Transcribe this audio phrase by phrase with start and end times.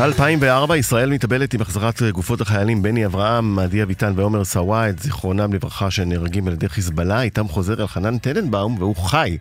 [0.00, 5.90] 2004, ישראל מתאבלת עם החזרת גופות החיילים בני אברהם, עדי אביטן ועומר סוואט, זיכרונם לברכה,
[5.90, 7.22] שנהרגים על ידי חיזבאללה.
[7.22, 9.38] איתם חוזר חנן טננבאום, והוא חי.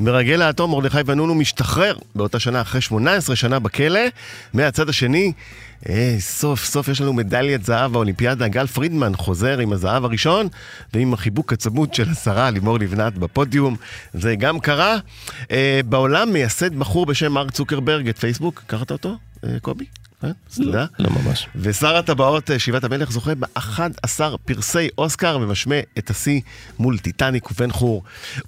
[0.00, 4.00] מרגל האטום, מרדכי בנונו משתחרר באותה שנה, אחרי 18 שנה בכלא.
[4.54, 5.32] מהצד השני,
[5.88, 8.48] אה, סוף סוף יש לנו מדליית זהב באולימפיאדה.
[8.48, 10.48] גל פרידמן חוזר עם הזהב הראשון,
[10.94, 13.76] ועם החיבוק הצמוד של השרה לימור לבנת בפודיום.
[14.14, 14.96] זה גם קרה.
[15.50, 19.16] אה, בעולם מייסד בחור בשם מרק צוקרברג את פייסבוק, קראת אותו?
[19.44, 19.84] אה, קובי?
[20.24, 20.30] אה?
[20.58, 21.48] לא, לא ממש.
[21.56, 26.40] ושר הטבעות אה, שבעת המלך זוכה ב-11 פרסי אוסקר ומשמע את השיא
[26.78, 28.02] מול טיטניק ובן חור.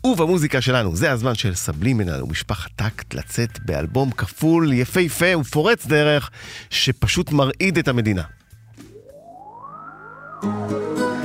[0.04, 6.30] ובמוזיקה שלנו, זה הזמן של סבלימינל ומשפחת טקט לצאת באלבום כפול, יפהפה ופורץ דרך,
[6.70, 8.22] שפשוט מרעיד את המדינה.
[10.42, 11.19] thank you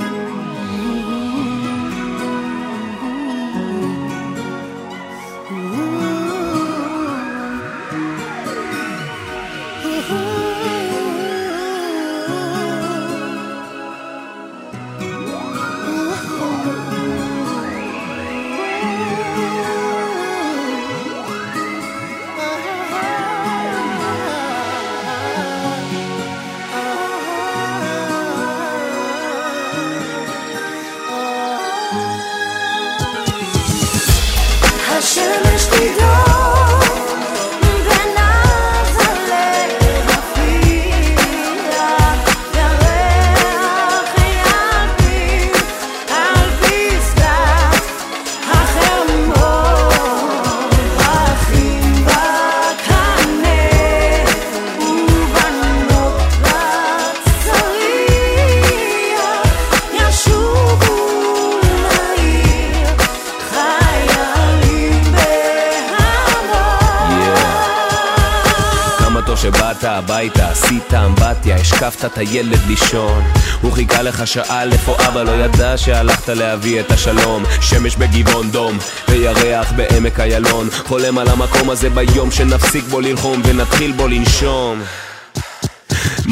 [72.16, 73.24] את הילד לישון.
[73.60, 77.44] הוא חיכה לך שעה איפה אבא לא ידע שהלכת להביא את השלום.
[77.60, 78.78] שמש בגבעון דום,
[79.08, 80.68] וירח בעמק איילון.
[80.70, 84.82] חולם על המקום הזה ביום שנפסיק בו ללחום ונתחיל בו לנשום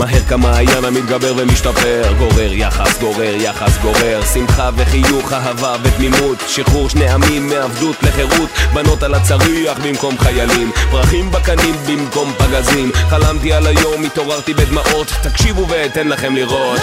[0.04, 2.12] מהר כמעיין המתגבר ומשתפר.
[2.19, 6.38] גורר יחס, גורר יחס, גורר שמחה וחיוך, אהבה ותמימות.
[6.48, 8.50] שחרור שני עמים מעבדות לחירות.
[8.75, 10.70] בנות על הצריח במקום חיילים.
[10.91, 12.92] פרחים בקנים במקום פגזים.
[12.94, 15.12] חלמתי על היום, התעוררתי בדמעות.
[15.22, 16.81] תקשיבו ואתן לכם לראות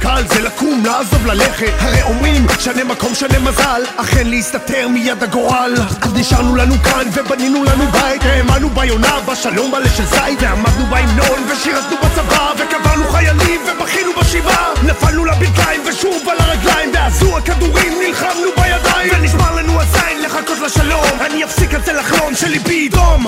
[0.00, 1.72] קל זה לקום, לעזוב, ללכת.
[1.78, 3.82] הרי אומרים שנה מקום שנה מזל.
[3.96, 5.74] אכן להסתתר מיד הגורל.
[6.02, 8.22] אז נשארנו לנו כאן ובנינו לנו בית.
[8.24, 10.42] האמנו ביונה בשלום מלא של זית.
[10.42, 14.72] ועמדנו בהמנון ושירתנו בצבא וקברנו חיילים ובכינו בשבעה.
[14.82, 16.90] נפלנו לברכיים ושוב על הרגליים.
[16.94, 19.12] ועזו הכדורים נלחמנו בידיים.
[19.12, 21.20] ונשמר לנו הזין לחכות לשלום.
[21.20, 23.26] אני אפסיק את זה לחלום שליבי ידום.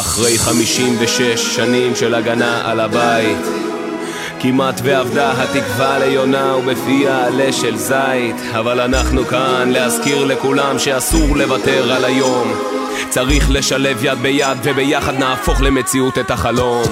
[0.00, 3.75] אחרי 56 שנים של הגנה על הבית
[4.40, 8.36] כמעט ואבדה התקווה ליונה ובפיה עלה של זית.
[8.52, 12.52] אבל אנחנו כאן להזכיר לכולם שאסור לוותר על היום.
[13.08, 16.84] צריך לשלב יד ביד וביחד נהפוך למציאות את החלום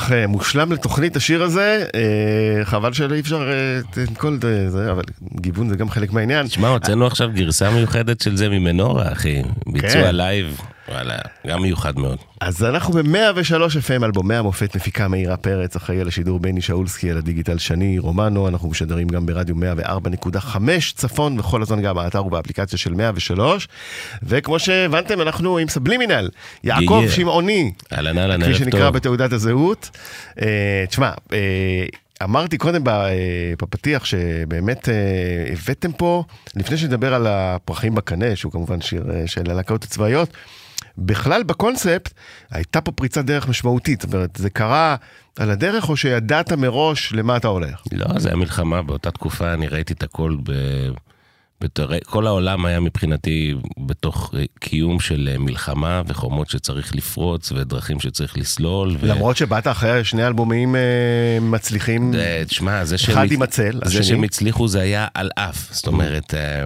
[0.00, 4.38] פתיח אה, מושלם לתוכנית השיר הזה, אה, חבל שלא אפשר אה, את כל
[4.68, 5.02] זה, אבל
[5.40, 6.46] גיוון זה גם חלק מהעניין.
[6.46, 9.42] תשמע, הוצאנו עכשיו גרסה מיוחדת של זה ממנורה, אחי.
[9.66, 10.16] ביצוע כן.
[10.16, 12.18] לייב, וואלה, גם מיוחד מאוד.
[12.40, 17.18] אז אנחנו ב-103 FM, אלבומי המופת, מפיקה מאירה פרץ, אחראי על השידור בני שאולסקי, על
[17.18, 20.56] הדיגיטל שני רומנו, אנחנו משדרים גם ברדיו 104.5
[20.94, 23.68] צפון, וכל הזמן גם באתר ובאפליקציה של 103.
[24.22, 26.30] וכמו שהבנתם, אנחנו עם סבלימינל,
[26.64, 27.10] יעקב Yeah.
[27.10, 28.94] שמעוני, אהלן אהלן, כפי שנקרא טוב.
[28.94, 29.90] בתעודת הזהות.
[30.42, 31.86] אה, תשמע, אה,
[32.22, 33.12] אמרתי קודם אה,
[33.62, 34.94] בפתיח שבאמת אה,
[35.52, 36.24] הבאתם פה,
[36.56, 40.28] לפני שנדבר על הפרחים בקנה, שהוא כמובן שיר אה, של הלהקות הצבאיות,
[41.00, 42.14] בכלל בקונספט
[42.50, 44.96] הייתה פה פריצת דרך משמעותית, זאת אומרת, זה קרה
[45.38, 47.82] על הדרך או שידעת מראש למה אתה הולך?
[47.92, 50.52] לא, זה היה מלחמה, באותה תקופה אני ראיתי את הכל ב...
[51.60, 51.86] בתור...
[52.04, 58.96] כל העולם היה מבחינתי בתוך קיום של אה, מלחמה וחומות שצריך לפרוץ ודרכים שצריך לסלול.
[59.00, 59.06] ו...
[59.06, 60.80] למרות שבאת אחרי שני אלבומים אה,
[61.40, 63.18] מצליחים, אה, תשמע, זה שהם...
[63.18, 64.02] אחד עם הצל, זה השני.
[64.04, 65.72] שהם הצליחו זה היה על אף.
[65.72, 66.64] זאת אומרת, אה,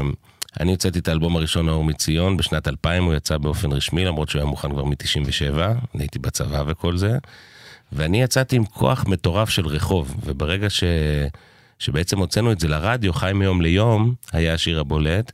[0.61, 4.41] אני הוצאתי את האלבום הראשון, האור מציון, בשנת 2000 הוא יצא באופן רשמי, למרות שהוא
[4.41, 7.19] היה מוכן כבר מ-97, אני הייתי בצבא וכל זה.
[7.93, 10.85] ואני יצאתי עם כוח מטורף של רחוב, וברגע ש...
[11.79, 15.33] שבעצם הוצאנו את זה לרדיו, חי מיום ליום, היה השיר הבולט,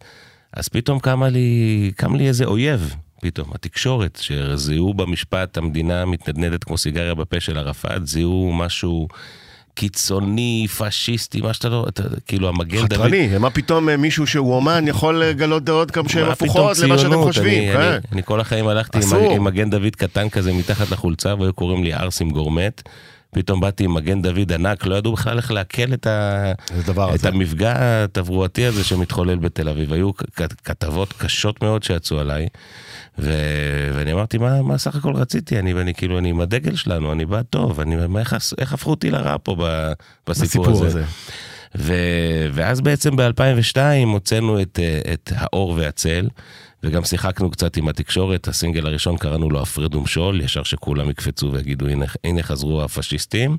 [0.52, 6.78] אז פתאום קמה לי, קם לי איזה אויב, פתאום, התקשורת, שזיהו במשפט המדינה מתנדנדת כמו
[6.78, 9.08] סיגריה בפה של ערפאת, זיהו משהו
[9.74, 12.92] קיצוני, פשיסטי, מה שאתה לא, אתה, כאילו המגן דוד.
[12.92, 17.14] חתרני, מה פתאום אה, מישהו שהוא אומן יכול לגלות דעות גם שהן הפוכות למה שאתם?
[17.14, 17.80] חושבים, אני, כן.
[17.80, 19.30] אני, אני כל החיים הלכתי עם.
[19.30, 22.82] עם מגן דוד קטן כזה מתחת לחולצה, והיו קוראים לי ארסים גורמט.
[23.30, 26.52] פתאום באתי עם מגן דוד ענק, לא ידעו בכלל איך לעכל את, ה...
[27.14, 27.24] את.
[27.24, 29.92] המפגע התברואתי הזה שמתחולל בתל אביב.
[29.92, 30.10] היו
[30.64, 32.48] כתבות קשות מאוד שיצאו עליי,
[33.18, 33.32] ו...
[33.94, 35.58] ואני אמרתי, מה, מה סך הכל רציתי?
[35.58, 38.90] אני, ואני כאילו, אני עם הדגל שלנו, אני בא טוב, אני, מה, איך, איך הפכו
[38.90, 39.92] אותי לרע פה ב...
[40.26, 40.86] בסיפור, בסיפור הזה?
[40.86, 41.04] הזה.
[41.78, 41.94] ו...
[42.52, 46.28] ואז בעצם ב-2002 הוצאנו את, אה, את האור והצל,
[46.82, 51.86] וגם שיחקנו קצת עם התקשורת, הסינגל הראשון קראנו לו הפרד ומשול, ישר שכולם יקפצו ויגידו
[51.88, 53.56] הנה, הנה חזרו הפשיסטים,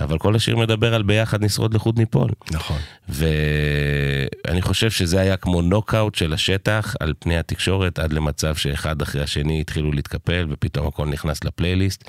[0.00, 2.30] אבל כל השיר מדבר על ביחד נשרוד לחוד ניפול.
[2.50, 2.78] נכון.
[3.08, 9.22] ואני חושב שזה היה כמו נוקאוט של השטח על פני התקשורת, עד למצב שאחד אחרי
[9.22, 12.04] השני התחילו להתקפל, ופתאום הכל נכנס לפלייליסט,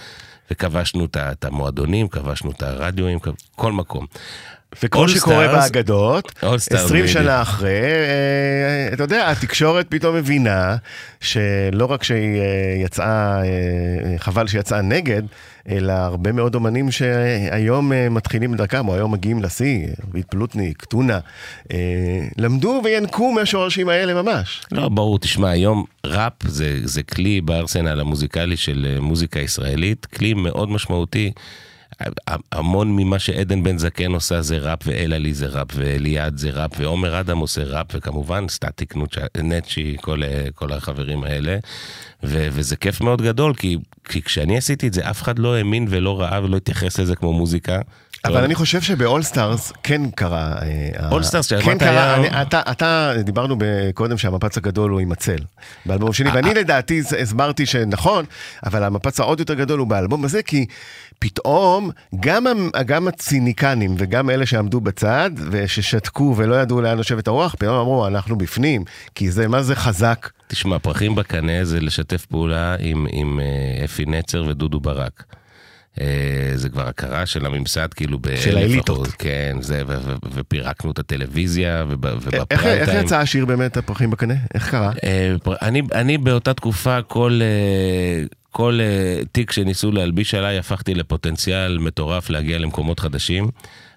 [0.51, 4.05] וכבשנו את המועדונים, כבשנו את הרדיואים, כב- כל מקום.
[4.95, 7.07] All שקורה באגדות, All Stars 20 בדיוק.
[7.07, 10.75] שנה אחרי, אה, אתה יודע, התקשורת פתאום מבינה
[11.22, 15.22] שלא רק שהיא אה, יצאה, אה, חבל שיצאה נגד,
[15.70, 21.20] אלא הרבה מאוד אומנים שהיום מתחילים את דרכם, או היום מגיעים לשיא, רביד פלוטניק, טונה,
[22.38, 24.62] למדו וינקו מהשורשים האלה ממש.
[24.72, 30.70] לא, ברור, תשמע, היום ראפ זה, זה כלי בארסנל המוזיקלי של מוזיקה ישראלית, כלי מאוד
[30.70, 31.32] משמעותי.
[32.51, 37.19] המון ממה שעדן בן זקן עושה זה ראפ, ואלעלי זה ראפ, ואליעד זה ראפ, ועומר
[37.19, 38.93] אדם עושה ראפ, וכמובן סטטיק
[39.37, 41.57] נצ'י, כל, אה, כל החברים האלה.
[42.23, 43.77] ו- וזה כיף מאוד גדול, כי,
[44.09, 47.33] כי כשאני עשיתי את זה, אף אחד לא האמין ולא ראה ולא התייחס לזה כמו
[47.33, 47.79] מוזיקה.
[48.25, 50.53] אבל אני חושב שב All Stars כן קרה...
[50.61, 51.09] אה,
[51.59, 53.57] Stars, כן קרה, היה- אני- אתה, אתה, דיברנו
[53.93, 55.37] קודם שהמפץ הגדול הוא עם הצל,
[55.85, 58.25] באלבום שני, ואני לדעתי הסברתי שנכון,
[58.65, 60.65] אבל המפץ העוד יותר גדול הוא באלבום הזה, כי
[61.19, 62.45] פתאום גם,
[62.86, 68.38] גם הציניקנים וגם אלה שעמדו בצד וששתקו ולא ידעו לאן נושבת הרוח, פתאום אמרו, אנחנו
[68.38, 68.84] בפנים,
[69.15, 70.29] כי זה, מה זה חזק.
[70.48, 75.24] תשמע, פרחים בקנה זה לשתף פעולה עם, עם אה, אפי נצר ודודו ברק.
[76.01, 79.07] אה, זה כבר הכרה של הממסד, כאילו, באלף של האליטות.
[79.07, 83.05] כן, זה, ו- ו- ופירקנו את הטלוויזיה, איך, ובפריים איך טיים.
[83.05, 84.34] יצא השיר באמת, הפרחים בקנה?
[84.53, 84.91] איך קרה?
[85.03, 91.77] אה, אני, אני באותה תקופה, כל, אה, כל אה, תיק שניסו להלביש עליי, הפכתי לפוטנציאל
[91.77, 93.50] מטורף להגיע למקומות חדשים.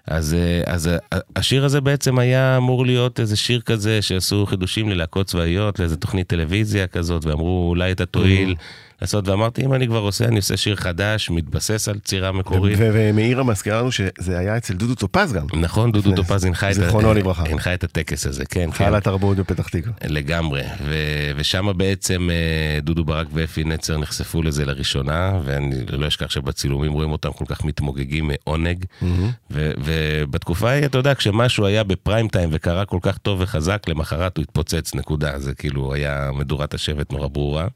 [0.07, 4.89] אז, אה, אז אה, השיר הזה בעצם היה אמור להיות איזה שיר כזה שעשו חידושים
[4.89, 8.55] ללהקות צבאיות, לאיזה תוכנית טלוויזיה כזאת, ואמרו אולי אתה תועיל
[9.01, 12.77] לעשות, ואמרתי אם אני כבר עושה, אני עושה שיר חדש, מתבסס על צירה מקורית.
[12.79, 16.69] ומאירה מזכירה לנו שזה היה אצל דודו טופז גם, נכון, דודו טופז הנחה
[17.73, 18.85] את, הטקס הזה, כן, כן.
[18.85, 19.93] חל התרבות בפתח תקווה.
[20.05, 20.63] לגמרי,
[21.35, 27.11] ושם בעצם אה, דודו ברק ואפי נצר נחשפו לזה לראשונה, ואני לא אשכח שבצילומים רואים
[27.11, 28.85] אותם כל כך מתמוגגים מעונג.
[29.51, 34.37] ו- ובתקופה ההיא, אתה יודע, כשמשהו היה בפריים טיים וקרה כל כך טוב וחזק, למחרת
[34.37, 35.39] הוא התפוצץ, נקודה.
[35.39, 37.67] זה כאילו היה מדורת השבט נורא ברורה.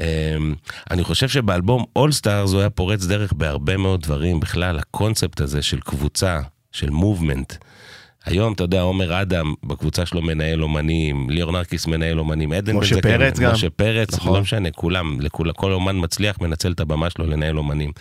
[0.00, 0.54] אמ,
[0.90, 5.62] אני חושב שבאלבום All Stars הוא היה פורץ דרך בהרבה מאוד דברים, בכלל הקונספט הזה
[5.62, 6.40] של קבוצה,
[6.72, 7.54] של מובמנט.
[8.24, 12.84] היום, אתה יודע, עומר אדם בקבוצה שלו מנהל אומנים, ליאור נרקיס מנהל אומנים, עדן בן
[12.86, 13.52] זקן, פרץ גם.
[13.52, 14.34] משה פרץ, נכון.
[14.34, 17.92] לא משנה, כולם, לכול, כל אומן מצליח מנצל את הבמה שלו לנהל אומנים.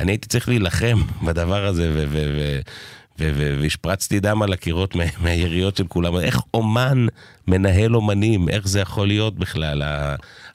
[0.00, 2.60] אני הייתי צריך להילחם בדבר הזה, ו ו- ו-
[3.18, 6.16] והשפרצתי דם על הקירות מה- מהיריות של כולם.
[6.16, 7.06] איך אומן
[7.48, 9.82] מנהל אומנים, איך זה יכול להיות בכלל,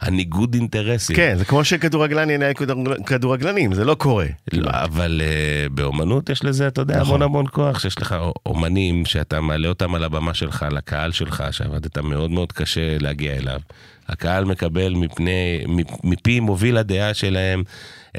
[0.01, 1.15] הניגוד אינטרסים.
[1.15, 4.25] כן, זה כמו שכדורגלן ינהל כדור- כדורגלנים, זה לא קורה.
[4.53, 7.07] לא, אבל uh, באומנות יש לזה, אתה יודע, נכון.
[7.07, 8.15] המון המון כוח, שיש לך
[8.45, 13.59] אומנים שאתה מעלה אותם על הבמה שלך, לקהל שלך, שעבדת מאוד מאוד קשה להגיע אליו.
[14.09, 15.31] הקהל מקבל מפני,
[15.67, 17.63] מפ- מפי מוביל הדעה שלהם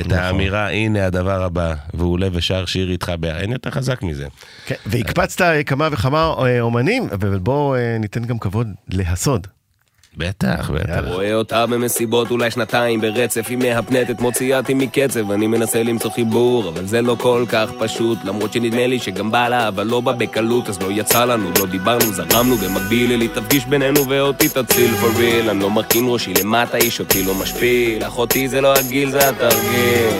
[0.00, 0.18] את נכון.
[0.18, 4.26] האמירה, הנה הדבר הבא, והוא עולה ושר שיר איתך, ב- אין יותר חזק מזה.
[4.66, 9.46] כן, והקפצת אה, כמה וכמה אה, אומנים, אבל בואו אה, ניתן גם כבוד להסוד.
[10.16, 11.00] בטח, בטח.
[11.06, 16.68] רואה אותה במסיבות אולי שנתיים ברצף, היא מהפנטת, מוציאה אותי מקצב, אני מנסה למצוא חיבור,
[16.68, 20.12] אבל זה לא כל כך פשוט, למרות שנדמה לי שגם בא לה, אבל לא בא
[20.12, 25.18] בקלות, אז לא יצא לנו, לא דיברנו, זרמנו, במקביל אלי תפגיש בינינו ואותי תציל for
[25.18, 29.28] real, אני לא מרכין ראשי למטה, איש אותי לא משפיל, אחותי זה לא הגיל, זה
[29.28, 30.10] התרגיל.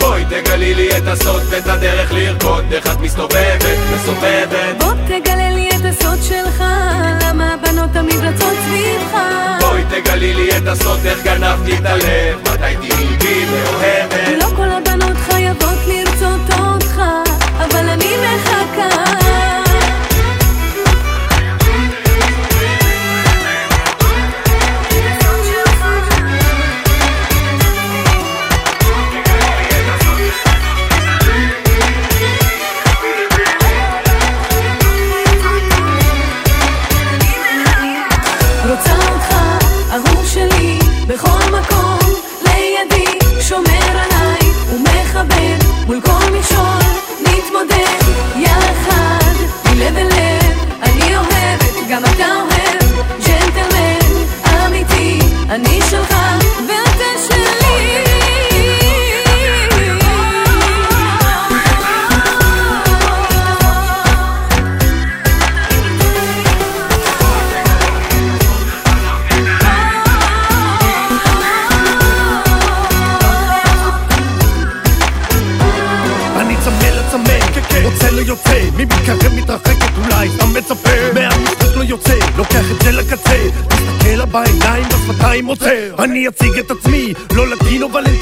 [0.00, 4.76] בואי תגלי לי את הסוד ואת הדרך לרקוד, איך את מסתובבת, מסובבת.
[4.78, 6.64] בוא תגלה לי את הסוד שלך,
[7.22, 9.18] למה הבנות תמיד רצות סביבך.
[9.60, 12.88] בואי תגלי לי את הסוד, איך גנבתי את הלב, מתי
[13.18, 14.42] תהיי מאוהבת.
[14.42, 17.00] לא כל הבנות חייבות לרצות אותך,
[17.58, 19.23] אבל אני מחכה.
[85.34, 88.13] בשפתיים עוצר אני אציג את עצמי, לא לטינו ולנטינו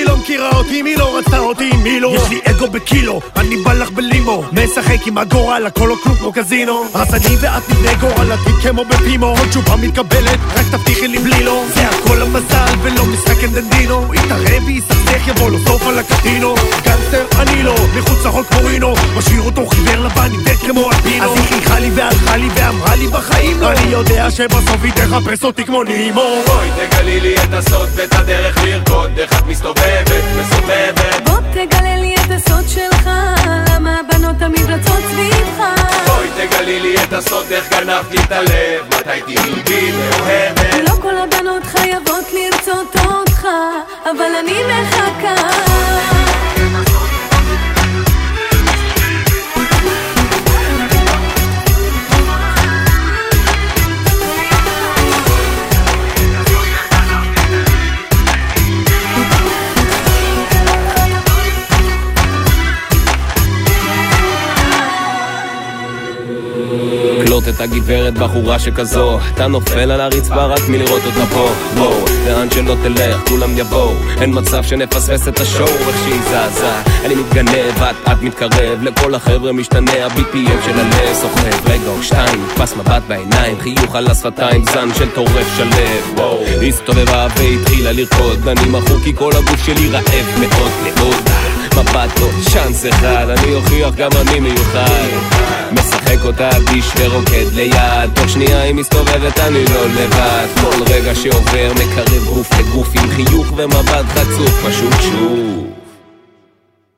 [0.00, 2.14] מי לא מכירה אותי, מי לא רצתה אותי, מי לא?
[2.16, 4.44] יש לי אגו בקילו, אני בא לך בלימו.
[4.52, 6.84] משחק עם הגורל, הכל או כלום כמו קזינו.
[6.94, 9.26] אז אני ואת נבנה עתיד כמו בפימו.
[9.26, 14.62] עוד תשובה מתקבלת, רק תבטיחי לי בלי לא זה הכל המזל ולא משחק אנדנדינו יתערב
[14.66, 16.54] ויסכסך יבוא לו סוף על הקטינו.
[16.84, 18.94] גנגסטר אני לא, מחוץ לחוק כמו רינו.
[19.16, 23.06] משאיר אותו חיוור לבן עיוור כמו אלפינו אז היא חייכה לי והלכה לי ואמרה לי
[23.06, 23.72] בחיים לא.
[23.72, 26.42] אני יודע שבסוף היא תחפש אותי כמו נימו.
[26.46, 29.89] בואי תגלי לי את הסוד ואת הדרך לרקוד, איך את מסתובבת,
[30.40, 31.28] מסובבת.
[31.28, 33.10] בוא תגלה לי את הסוד שלך,
[33.74, 35.64] למה הבנות תמיד רצות סביבך.
[36.06, 40.74] בואי תגלי לי את הסוד, איך גנבתי את הלב, מתי תהיי מאוהבת.
[40.88, 43.46] לא כל הבנות חייבות לרצות אותך,
[44.04, 45.50] אבל אני מחכה.
[67.50, 69.18] את הגברת בחורה שכזו.
[69.34, 71.50] אתה נופל על הרצפה רק מלראות אותה פה.
[71.74, 73.94] בואו, לאן שלא תלך כולם יבואו.
[74.20, 76.72] אין מצב שנפספס את השואו איך שהיא זזה.
[77.04, 78.82] אני מתגנב, את את מתקרב.
[78.82, 81.70] לכל החבר'ה משתנה ה-BPM של הלב סוחב.
[81.70, 83.60] רגע או שתיים, נתפס מבט בעיניים.
[83.60, 88.48] חיוך על השפתיים, זן של טורף שלב וואו, הסתובבה והתחילה לרקוד.
[88.48, 91.14] אני מחוק כי כל הגוף שלי רעב מאוד מאוד.
[91.76, 95.08] מבט עוד צ'אנס אחד, אני אוכיח גם אני מיוחד.
[95.72, 98.10] משחק אותה ביש ורוקד ליד.
[98.14, 100.46] תוך שנייה היא מסתובבת, אני לא לבד.
[100.60, 105.66] כל רגע שעובר מקרב גוף לגוף עם חיוך ומבט חצוף, פשוט שוב.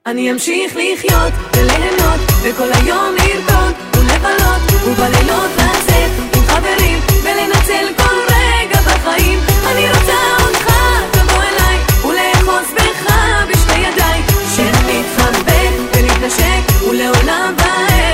[0.07, 8.81] אני אמשיך לחיות וליהנות וכל היום לרקוד ולבלות ובלילות לצאת עם חברים ולנצל כל רגע
[8.81, 9.39] בחיים.
[9.67, 10.75] אני רוצה אותך,
[11.11, 13.15] תבוא אליי ולאחוז בך
[13.51, 14.23] בשתי ידיי.
[14.57, 18.12] שנתחבק ונתנשק ולעולם ועד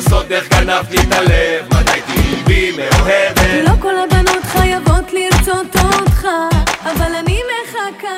[0.00, 5.76] לנסות איך גנבת לי את הלב מתי תהיי בי מאוהבת לא כל הבנות חייבות לרצות
[5.76, 6.26] אותך,
[6.82, 8.08] אבל אני מחכה.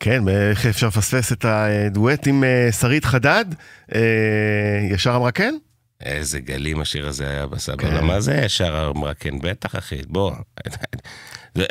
[0.00, 3.44] כן, איך אפשר לפספס את הדואט עם אה, שרית חדד?
[3.94, 4.00] אה,
[4.90, 5.54] ישר אמרה כן?
[6.00, 7.82] איזה גלים השיר הזה היה בסבבה.
[7.82, 8.04] כן.
[8.04, 10.32] מה זה ישר אמרה כן, בטח אחי, בוא.
[11.54, 11.64] זה-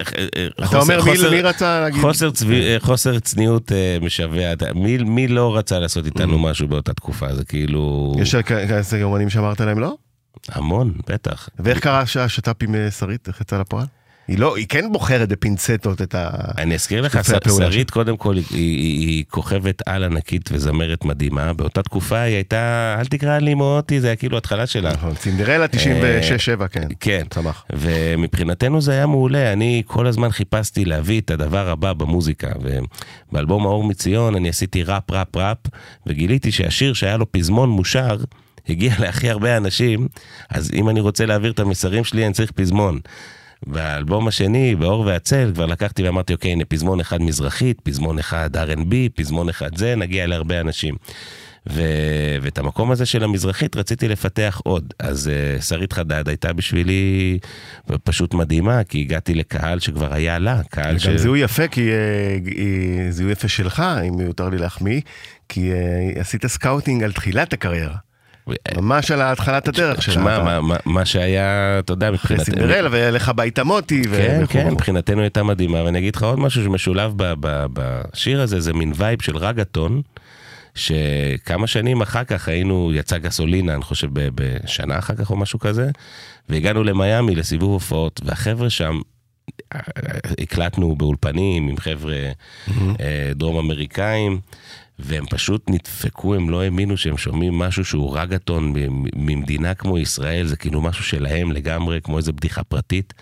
[0.64, 1.00] אתה אומר
[1.32, 2.02] מי- רצה להגיד?
[2.02, 7.36] חוסר, צבי, חוסר צניעות אה, משווע, מי, לא רצה לעשות איתנו משהו באותה תקופה?
[7.36, 8.14] זה כאילו...
[8.20, 9.96] יש כאלה אומנים שאמרת להם לא?
[10.50, 11.50] המון, בטח.
[11.60, 13.86] ואיך קרה שהשת"פ עם אה, שרית, איך יצא לפועל?
[14.28, 16.30] היא לא, היא כן בוחרת בפינצטות את ה...
[16.58, 17.20] אני אזכיר לך,
[17.58, 22.96] שרית קודם כל היא, היא, היא כוכבת על ענקית וזמרת מדהימה, באותה תקופה היא הייתה,
[23.00, 24.94] אל תקרא לי מוטי, זה היה כאילו התחלה שלה.
[24.94, 26.88] נכון, צינדרלה 96-7, כן.
[27.00, 27.24] כן.
[27.30, 27.66] צמח.
[27.74, 32.52] ומבחינתנו זה היה מעולה, אני כל הזמן חיפשתי להביא את הדבר הבא במוזיקה,
[33.32, 35.58] ובאלבום האור מציון אני עשיתי ראפ ראפ ראפ,
[36.08, 38.18] וגיליתי שהשיר שהיה לו פזמון מושר,
[38.70, 40.08] הגיע להכי הרבה אנשים,
[40.50, 43.00] אז אם אני רוצה להעביר את המסרים שלי אני צריך פזמון.
[43.68, 48.94] באלבום השני, באור והצל, כבר לקחתי ואמרתי, אוקיי, הנה פזמון אחד מזרחית, פזמון אחד R&B,
[49.16, 50.96] פזמון אחד זה, נגיע להרבה אנשים.
[51.70, 51.82] ו...
[52.42, 54.94] ואת המקום הזה של המזרחית רציתי לפתח עוד.
[55.00, 57.40] אז uh, שרית חדד הייתה בשבילי
[58.04, 61.08] פשוט מדהימה, כי הגעתי לקהל שכבר היה לה, קהל ש...
[61.08, 61.82] גם זיהוי יפה, כי
[62.46, 65.02] היא- זיהוי יפה שלך, אם יותר לי להחמיא,
[65.50, 65.78] כי אה,
[66.22, 67.96] עשית scouting על תחילת הקריירה.
[68.76, 70.14] ממש על התחלת הדרך שלה.
[70.14, 72.46] שמע, מה, מה, מה שהיה, אתה יודע, אחרי מבחינתנו...
[72.46, 74.04] סינדרלה ולך ביתה מוטי.
[74.04, 74.70] כן, כן.
[74.72, 78.92] מבחינתנו הייתה מדהימה, ואני אגיד לך עוד משהו שמשולב ב- ב- בשיר הזה, זה מין
[78.96, 80.02] vibe של רגטון,
[80.76, 85.90] שכמה שנים אחר כך היינו, יצא גסולינה, אני חושב בשנה אחר כך או משהו כזה,
[86.50, 89.00] והגענו למיאמי לסיבוב הופעות, והחבר'ה שם,
[89.76, 89.80] אה,
[90.40, 92.32] הקלטנו באולפנים עם חבר'ה
[93.00, 94.40] אה, דרום אמריקאים.
[95.00, 98.74] והם פשוט נדפקו, הם לא האמינו שהם שומעים משהו שהוא רגטון
[99.16, 103.14] ממדינה כמו ישראל, זה כאילו משהו שלהם לגמרי, כמו איזה בדיחה פרטית,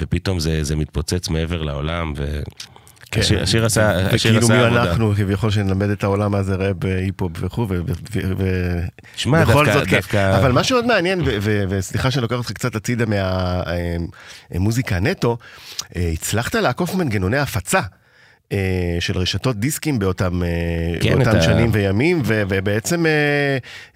[0.00, 2.40] ופתאום זה, זה מתפוצץ מעבר לעולם, ו...
[3.12, 3.20] כן.
[3.20, 4.82] השיר, השיר עשה, השיר וכאילו עשה מי עבודה.
[4.90, 7.92] אנחנו כביכול שנלמד את העולם מה זה ראפ, אה, היפ-הופ וכו', ו- ו-
[8.38, 8.80] ו-
[9.16, 9.96] שמע, בכל דווקא- זאת, כן.
[9.96, 11.20] דווקא- אבל מה שעוד מעניין,
[11.68, 13.04] וסליחה שאני לוקח אותך קצת הצידה
[14.50, 15.38] מהמוזיקה נטו,
[15.96, 17.80] אה, הצלחת לעקוף מנגנוני הפצה.
[18.52, 18.58] אה,
[19.00, 20.48] של רשתות דיסקים באותם, אה,
[21.00, 23.10] כן, באותם את ה- שנים וימים, ו- ובעצם אה,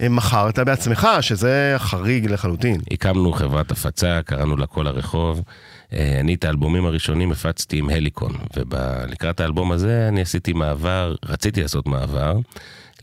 [0.01, 2.81] אה, מכרת בעצמך, שזה חריג לחלוטין.
[2.91, 5.43] הקמנו חברת הפצה, קראנו לה כל הרחוב.
[5.93, 11.63] אה, אני את האלבומים הראשונים הפצתי עם הליקון, ולקראת האלבום הזה אני עשיתי מעבר, רציתי
[11.63, 12.35] לעשות מעבר,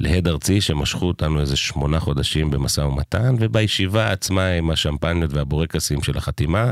[0.02, 6.18] להד ארצי שמשכו אותנו איזה שמונה חודשים במשא ומתן, ובישיבה עצמה עם השמפניות והבורקסים של
[6.18, 6.72] החתימה,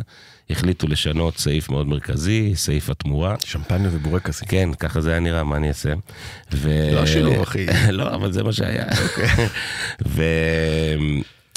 [0.50, 3.36] החליטו לשנות סעיף מאוד מרכזי, סעיף התמורה.
[3.46, 4.48] שמפניה ובורקסים.
[4.48, 5.94] כן, ככה זה היה נראה, מה אני אעשה?
[6.54, 6.89] ו...
[6.94, 7.65] לא השילוב, אחי.
[7.92, 8.86] לא, אבל זה מה שהיה.
[10.08, 10.24] ו...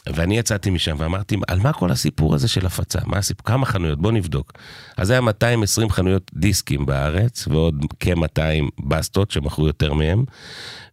[0.06, 2.98] ואני יצאתי משם ואמרתי, על מה כל הסיפור הזה של הפצה?
[3.06, 3.46] מה הסיפור?
[3.46, 3.98] כמה חנויות?
[3.98, 4.52] בוא נבדוק.
[4.96, 10.24] אז היה 220 חנויות דיסקים בארץ, ועוד כ-200 בסטות שמכרו יותר מהם.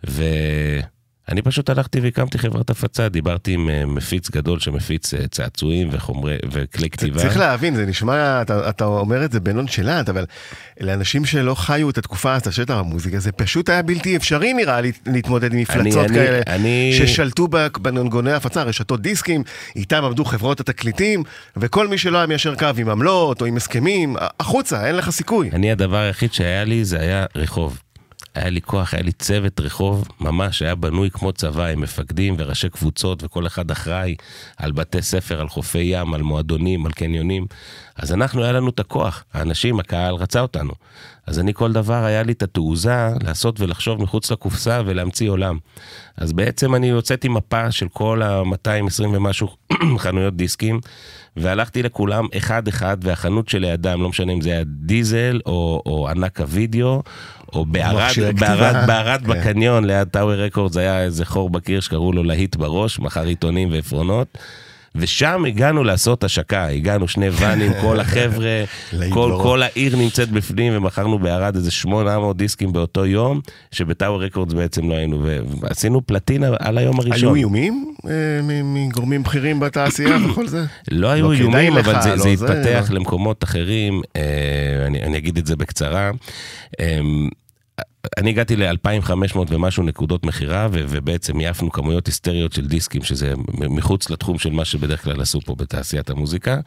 [0.04, 6.38] ואני פשוט הלכתי והקמתי חברת הפצה, דיברתי עם אה, מפיץ גדול שמפיץ אה, צעצועים וחומרי,
[6.52, 7.22] וכלי כתיבה.
[7.22, 10.26] צריך להבין, זה נשמע, אתה, אתה אומר את זה בנונשלנט, אבל
[10.80, 14.92] לאנשים שלא חיו את התקופה הזאת של המוזיקה, זה פשוט היה בלתי אפשרי נראה לי
[15.06, 17.48] להתמודד עם מפלצות אני- כאלה, אני- ששלטו
[17.82, 19.44] בנגוני ההפצה, רשתות דיסקים,
[19.76, 21.24] איתם עמדו חברות התקליטים,
[21.58, 25.50] וכל מי שלא היה מיישר קו עם עמלות או עם הסכמים, החוצה, אין לך סיכוי.
[25.54, 27.80] אני, הדבר היחיד שהיה לי זה היה רחוב.
[28.36, 32.70] היה לי כוח, היה לי צוות רחוב, ממש היה בנוי כמו צבא, עם מפקדים וראשי
[32.70, 34.15] קבוצות, וכל אחד אחראי
[34.58, 37.46] על בתי ספר, על חופי ים, על מועדונים, על קניונים.
[38.00, 39.24] אז אנחנו, היה לנו את הכוח.
[39.34, 40.72] האנשים, הקהל רצה אותנו.
[41.28, 45.58] אז אני כל דבר, היה לי את התעוזה לעשות ולחשוב מחוץ לקופסה ולהמציא עולם.
[46.18, 49.48] אז בעצם אני הוצאתי מפה של כל ה-220 ומשהו
[49.98, 50.80] חנויות דיסקים,
[51.38, 57.04] והלכתי לכולם אחד-אחד, והחנות שלידם, לא משנה אם זה היה דיזל או, או ענק הווידאו,
[57.54, 58.12] או בערד.
[58.40, 59.28] בערד, בערד כן.
[59.28, 64.38] בקניון, ליד טאוור רקורדס, היה איזה חור בקיר שקראו לו להיט בראש, מכר עיתונים ועפרונות.
[64.95, 68.63] ושם הגענו לעשות השקה, הגענו שני ואנים, כל החבר'ה,
[69.13, 69.39] כל.
[69.41, 74.95] כל העיר נמצאת בפנים, ומכרנו בערד איזה 800 דיסקים באותו יום, שבטאוור רקורדס בעצם לא
[74.95, 75.25] היינו,
[75.62, 77.30] ועשינו פלטינה על היום הראשון.
[77.30, 78.12] היו איומים אה,
[78.63, 80.65] מגורמים בכירים בתעשייה וכל זה?
[80.91, 82.95] לא היו לא איומים, לך, אבל זה, לא זה זה, התפתח לא.
[82.95, 84.21] למקומות אחרים, אה,
[84.88, 86.12] אני, אני אגיד את זה בקצרה.
[88.17, 93.76] אני הגעתי ל-2,500 ומשהו נקודות מכירה, ו- ובעצם יעפנו כמויות היסטריות של דיסקים, שזה מ-
[93.76, 96.60] מחוץ לתחום של מה שבדרך כלל עשו פה בתעשיית המוזיקה.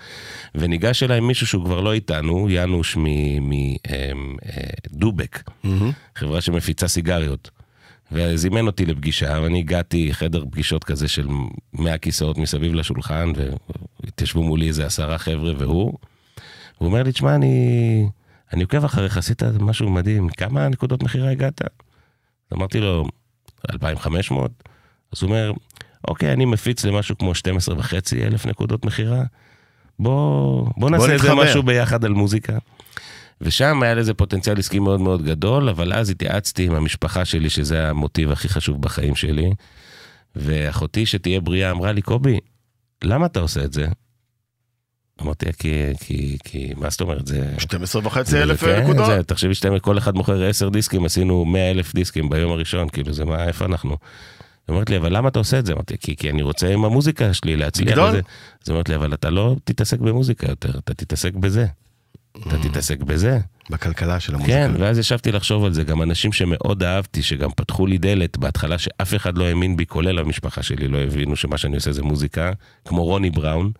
[0.55, 2.96] וניגש אליי מישהו שהוא כבר לא איתנו, יאנוש
[4.92, 5.50] מדובק,
[6.16, 7.50] חברה שמפיצה סיגריות.
[8.14, 11.28] וזימן אותי לפגישה, ואני הגעתי חדר פגישות כזה של
[11.74, 13.33] 100 כיסאות מסביב לשולחן,
[14.05, 15.92] והתיישבו מולי איזה עשרה חבר'ה והוא.
[16.78, 18.07] הוא אומר לי, תשמע, אני,
[18.52, 21.62] אני עוקב אחריך, עשית משהו מדהים, כמה נקודות מכירה הגעת?
[22.52, 23.04] אמרתי לו,
[23.70, 24.50] 2,500?
[25.12, 25.52] אז הוא אומר,
[26.08, 29.22] אוקיי, אני מפיץ למשהו כמו 12 וחצי אלף נקודות מכירה,
[29.98, 32.58] בוא, בוא נעשה איזה נתחבר." משהו ביחד על מוזיקה.
[33.40, 37.88] ושם היה לזה פוטנציאל עסקי מאוד מאוד גדול, אבל אז התייעצתי עם המשפחה שלי, שזה
[37.88, 39.54] המוטיב הכי חשוב בחיים שלי,
[40.36, 42.38] ואחותי שתהיה בריאה אמרה לי, קובי,
[43.04, 43.86] למה אתה עושה את זה?
[45.20, 47.55] אמרתי כי, כי, כי, מה זאת אומרת, זה...
[47.59, 49.07] 12 וחצי אלף כן, נקודות.
[49.07, 53.12] זה, תחשבי שאתם, כל אחד מוכר 10 דיסקים, עשינו 100 אלף דיסקים ביום הראשון, כאילו,
[53.12, 53.90] זה מה, איפה אנחנו?
[54.68, 55.72] היא אומרת לי, אבל למה אתה עושה את זה?
[55.72, 58.07] אמרתי, כי, כי אני רוצה עם המוזיקה שלי להצליח לגדול.
[58.07, 58.22] אז היא
[58.70, 61.66] אומרת לי, אבל אתה לא תתעסק במוזיקה יותר, אתה תתעסק בזה.
[62.40, 63.38] אתה תתעסק בזה.
[63.71, 64.57] בכלכלה של המוזיקה.
[64.57, 68.79] כן, ואז ישבתי לחשוב על זה, גם אנשים שמאוד אהבתי, שגם פתחו לי דלת, בהתחלה
[68.79, 72.53] שאף אחד לא האמין בי, כולל המשפחה שלי, לא הבינו שמה שאני עושה זה מוזיקה,
[72.85, 73.71] כמו רוני בראון,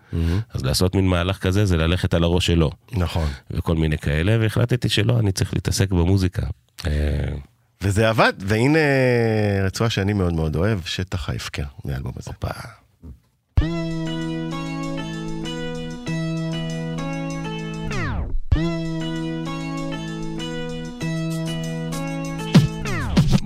[0.55, 3.29] אז לעשות מין מהלך כזה זה ללכת על הראש שלו, נכון.
[3.51, 6.43] וכל מיני כאלה, והחלטתי שלא, אני צריך להתעסק במוזיקה.
[6.87, 6.91] אה,
[7.83, 8.79] וזה עבד, והנה
[9.65, 12.31] רצועה שאני מאוד מאוד אוהב, שטח ההפקר, מהאלבום הזה.
[12.31, 12.82] הופה.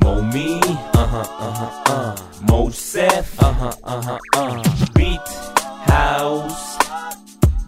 [0.06, 2.16] Mo me, uh-huh, uh-huh, uh.
[2.46, 4.62] Mo Seth, uh-huh, uh-huh, uh.
[4.94, 5.18] Beat
[5.90, 6.85] House.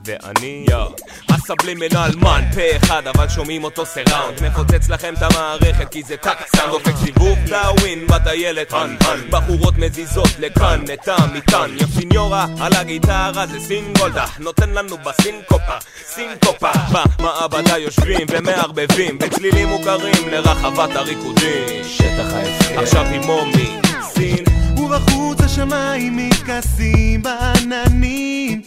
[0.09, 0.87] ואני, יו,
[1.29, 6.47] הסבלימינל מן, פה אחד, אבל שומעים אותו סיראונד מפוצץ לכם את המערכת כי זה טאק
[6.57, 6.73] סאונד.
[6.73, 13.47] דופק סיבוב דאווין בטיילת, הן הן בחורות מזיזות לכאן, נטע מטען יא סיניורה, על הגיטרה
[13.47, 14.27] זה סינגולדה.
[14.39, 16.71] נותן לנו בסינקופה, סינקופה.
[17.19, 21.85] במעבדה יושבים ומערבבים בצלילים מוכרים לרחבת הריקודים.
[21.85, 22.81] שטח ההפקר.
[22.81, 24.45] עכשיו עם מומי, סין.
[24.77, 28.63] ובחוץ השמיים מתכסים בעננים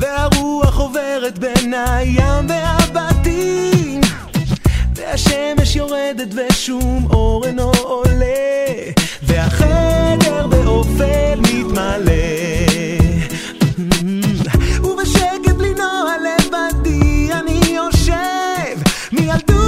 [0.00, 4.00] והרוח עוברת בין הים והבתים
[4.96, 8.34] והשמש יורדת ושום אור אינו עולה
[9.22, 12.12] והחדר באופל מתמלא.
[14.84, 18.82] ובשקט בלי נועה לבדי אני יושב
[19.12, 19.67] מילדות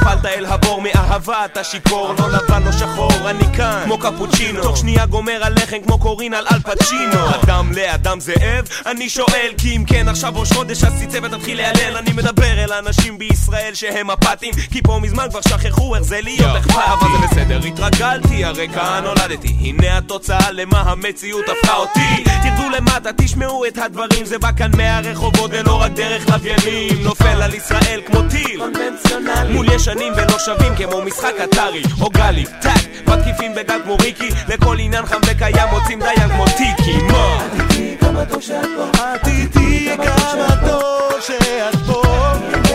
[0.00, 3.82] falta el jabón הבור מאהבה, אתה שיכור לא לבן, לא שחור, אני כאן.
[3.84, 4.62] כמו קפוצ'ינו.
[4.62, 7.34] תוך שנייה גומר הלחם כמו קורין על אל פצ'ינו.
[7.44, 8.68] אדם לאדם זאב?
[8.86, 11.96] אני שואל כי אם כן עכשיו ראש חודש אז תצא ותתחיל להלל.
[11.96, 16.56] אני מדבר אל האנשים בישראל שהם אפאתיים כי פה מזמן כבר שכחו איך זה להיות
[16.56, 16.74] אכפת.
[16.74, 19.56] אבל זה בסדר, התרגלתי, הרי כאן נולדתי.
[19.60, 22.24] הנה התוצאה למה המציאות הפכה אותי.
[22.24, 27.02] תרדו למטה, תשמעו את הדברים זה בא כאן מהרחובות ולא רק דרך לוויינים.
[27.02, 28.62] נופל על ישראל כמו טיל.
[29.50, 34.76] מול ישנים ולא שווים כמו משחק אתרי או גלי טאק מתקיפים בגל כמו ריקי לכל
[34.78, 37.46] עניין חם וקיים מוצאים דיין כמו טיקי מה?
[39.14, 42.02] את איתי כמה טוב שאת פה
[42.54, 42.69] איננה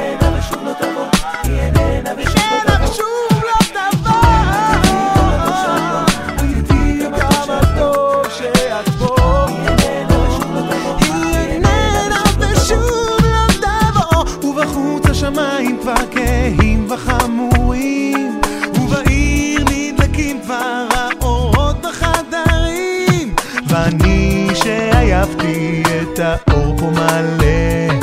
[23.76, 28.00] ואני שעייפתי את האור פה מלא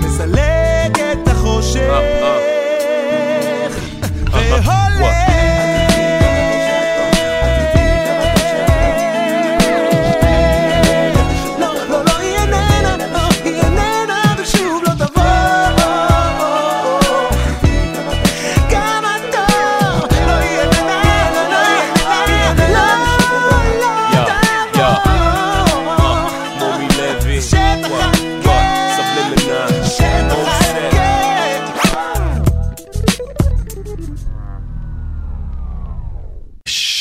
[0.00, 1.90] מסלק את החושך.
[4.34, 4.83] אה, אה.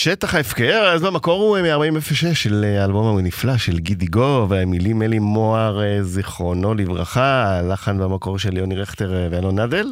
[0.04, 5.20] שטח ההפקר, אז במקור הוא מ-4006 של אה, האלבום הנפלא של גידי גו, והמילים אלי
[5.20, 9.88] מוהר, אה, זיכרונו לברכה, הלחן במקור של יוני רכטר אה, ואלון נדל.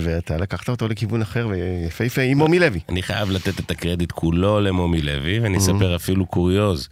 [0.00, 2.80] ואתה לקחת אותו לכיוון אחר ויפהפה עם מומי לוי.
[2.88, 6.88] אני חייב לתת את הקרדיט כולו למומי לוי, ואני אספר אפילו קוריוז.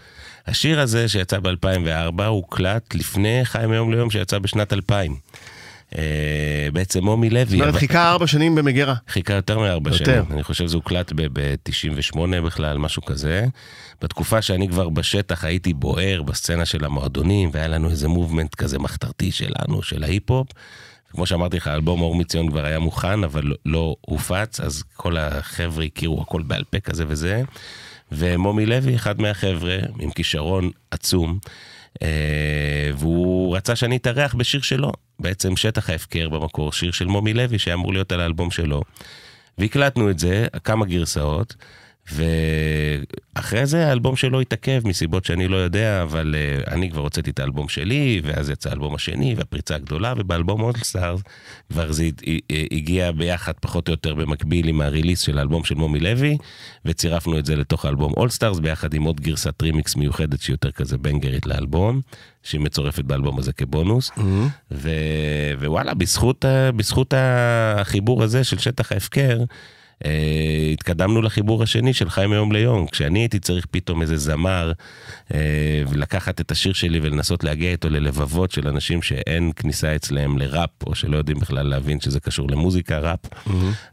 [0.46, 5.16] השיר הזה שיצא ב-2004 הוקלט לפני חיים היום ליום שיצא בשנת 2000.
[5.98, 7.44] אה, בעצם מומי לוי.
[7.44, 8.94] זאת אומרת, חיכה ארבע שנים במגירה.
[9.09, 9.92] חיכה יותר מארבע.
[9.92, 10.24] שנים.
[10.30, 13.46] אני חושב שזה הוקלט ב-98 בכלל, משהו כזה.
[14.02, 19.33] בתקופה שאני כבר בשטח הייתי בוער בסצנה של המועדונים, והיה לנו איזה מובמנט כזה מחתרתי
[19.33, 20.48] שלנו, של ההיפ-הופ.
[21.11, 25.85] כמו שאמרתי לך, האלבום אור מציון כבר היה מוכן, אבל לא- הופץ, אז כל החבר'ה
[25.85, 27.42] הכירו הכל בעל פה כזה וזה.
[28.12, 31.38] ומומי לוי, אחד מהחבר'ה, עם כישרון עצום,
[32.94, 37.74] והוא רצה שאני אתארח בשיר שלו, בעצם שטח ההפקר במקור, שיר של מומי לוי שהיה
[37.74, 38.83] אמור להיות על האלבום שלו.
[39.59, 41.54] והקלטנו את זה, כמה גרסאות,
[42.12, 47.38] ואחרי זה האלבום שלו התעכב מסיבות שאני לא יודע, אבל uh, אני כבר הוצאתי את
[47.40, 51.20] האלבום שלי, ואז יצא האלבום השני, והפריצה הגדולה, ובאלבום All Stars
[51.72, 52.22] כבר זה הת-
[52.72, 56.36] הגיע ביחד פחות או יותר במקביל עם ה release של האלבום של מומי לוי,
[56.84, 60.70] וצירפנו את זה לתוך האלבום All Stars, ביחד עם עוד גרסת רימיקס מיוחדת שהיא יותר
[60.70, 62.00] כזה בנגרית לאלבום,
[62.42, 64.10] שהיא מצורפת באלבום הזה כבונוס.
[64.70, 64.90] ו...
[65.60, 66.44] ווואלה, בזכות,
[66.76, 69.38] בזכות החיבור הזה של שטח ההפקר,
[70.04, 70.11] אה,
[70.72, 72.87] התקדמנו לחיבור השני של חיים מיום ליום.
[72.87, 74.72] כשאני הייתי צריך פתאום איזה זמר,
[75.35, 75.38] אה,
[75.88, 80.94] ולקחת את השיר שלי ולנסות להגיע איתו ללבבות של אנשים שאין כניסה אצלם לראפ, או
[80.94, 83.20] שלא יודעים בכלל להבין שזה קשור למוזיקה, ראפ.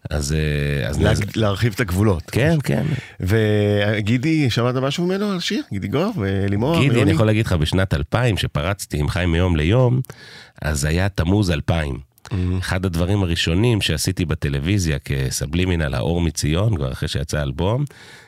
[0.09, 0.33] אז...
[0.33, 2.23] אה, אז לה- להרחיב את הגבולות.
[2.31, 2.83] כן, כן.
[3.19, 5.63] וגידי, שמעת משהו ממנו על שיר?
[5.71, 6.75] גידי גוב ולימור?
[6.75, 7.03] גידי, ויוני?
[7.03, 10.01] אני יכול להגיד לך, בשנת 2000, שפרצתי עם חיים מיום ליום,
[10.61, 12.10] אז היה תמוז 2000.
[12.59, 17.85] אחד הדברים הראשונים שעשיתי בטלוויזיה כסבלימינל האור מציון, כבר אחרי שיצא האלבום,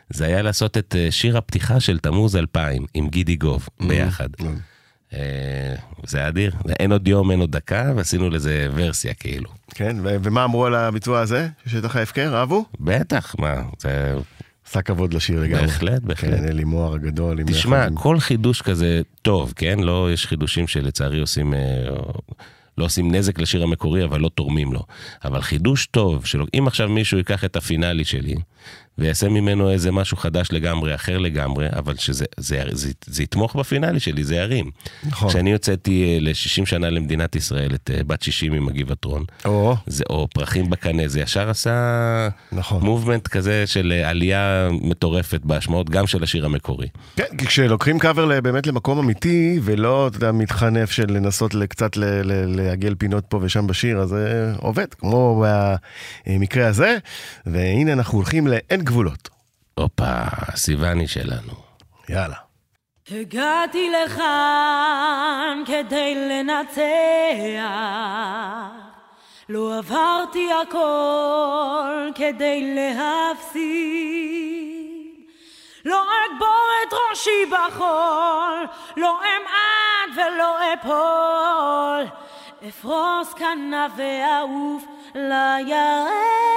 [0.09, 4.29] זה היה לעשות את אה, שיר הפתיחה של תמוז 2000 עם גידי גוב ביחד.
[5.13, 5.75] אה,
[6.07, 9.49] זה היה אדיר, אין עוד יום, אין עוד דקה, ועשינו לזה ורסיה כאילו.
[9.75, 11.47] כן, ו- ומה אמרו על הביצוע הזה?
[11.65, 12.35] שטח ההפקר?
[12.35, 12.65] אהבו?
[12.79, 14.15] בטח, מה, זה
[14.67, 15.61] עשה כבוד לשיר לגמרי.
[15.61, 16.39] בהחלט, בהחלט.
[16.39, 17.43] כן, אלי מוהר הגדול.
[17.45, 19.79] תשמע, כל חידוש כזה טוב, כן?
[19.79, 21.59] לא, יש חידושים שלצערי עושים, אה,
[22.77, 24.83] לא עושים נזק לשיר המקורי, אבל לא תורמים לו.
[25.25, 28.35] אבל חידוש טוב, שלא, אם עכשיו מישהו ייקח את הפינאלי שלי,
[28.97, 33.99] ויעשה ממנו איזה משהו חדש לגמרי, אחר לגמרי, אבל שזה זה, זה, זה יתמוך בפינאלי
[33.99, 34.71] שלי, זה ירים.
[35.03, 35.29] נכון.
[35.29, 40.27] כשאני הוצאתי ל-60 שנה למדינת ישראל את אה, בת 60 עם הגבעתרון, או, זה, או
[40.33, 42.83] פרחים בקנה, זה ישר עשה נכון.
[42.83, 46.87] מובמנט כזה של אה, עלייה מטורפת בהשמעות, גם של השיר המקורי.
[47.15, 51.65] כן, כי כשלוקחים קאבר ל- באמת למקום אמיתי, ולא, אתה יודע, מתחנף של לנסות ל-
[51.65, 55.45] קצת ל- ל- לעגל פינות פה ושם בשיר, אז זה עובד, כמו
[56.27, 56.97] במקרה הזה.
[57.45, 59.29] והנה אנחנו הולכים לאין גבולות.
[59.79, 60.23] הופה,
[60.55, 61.53] סיוני שלנו.
[62.09, 62.35] יאללה.
[63.11, 66.83] הגעתי לכאן כדי לנצח,
[69.49, 74.23] לא עברתי הכל כדי להפסיד.
[75.85, 78.67] לא אגבור את ראשי בחול,
[78.97, 82.07] לא אמעט ולא אפול,
[82.67, 86.53] אפרוס כנף ואעוף לירח.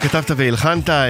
[0.00, 1.06] כתבת והלחנת, אה,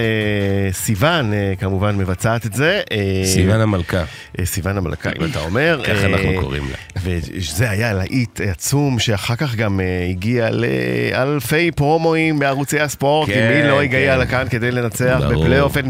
[0.72, 2.80] סיוון אה, כמובן מבצעת את זה.
[2.92, 4.04] אה, סיוון המלכה,
[4.38, 5.80] אה, סיוון המלכה, אם אתה אומר.
[5.84, 6.76] ככה אה, אנחנו קוראים לה.
[7.02, 13.52] וזה היה להיט עצום, שאחר כך גם אה, הגיע לאלפי פרומואים בערוצי הספורט, כי כן,
[13.62, 14.20] מי לא הגיע כן.
[14.20, 15.20] לכאן כדי לנצח.
[15.30, 15.82] בפלייאוף NBA,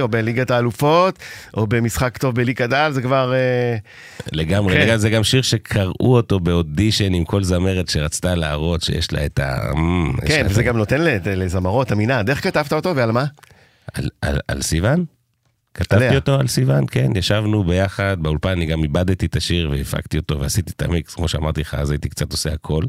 [0.00, 1.18] או בליגת האלופות,
[1.56, 3.32] או במשחק טוב בליגת הדל, זה כבר...
[3.34, 3.76] אה,
[4.32, 4.80] לגמרי, כן.
[4.80, 9.38] לגמרי, זה גם שיר שקראו אותו באודישן עם כל זמרת שרצתה להראות שיש לה את
[9.38, 9.58] ה...
[9.76, 12.22] אמ, כן, וזה גם נותן לזמרות אמינה.
[12.28, 13.24] איך כתבת אותו ועל מה?
[13.94, 15.17] על- על- על סיוון?
[15.78, 16.18] כתבתי עליה.
[16.18, 20.72] אותו על סיוון, כן, ישבנו ביחד באולפן, אני גם איבדתי את השיר והפקתי אותו ועשיתי
[20.76, 22.84] את המיקס, כמו שאמרתי לך, אז הייתי קצת עושה הכל.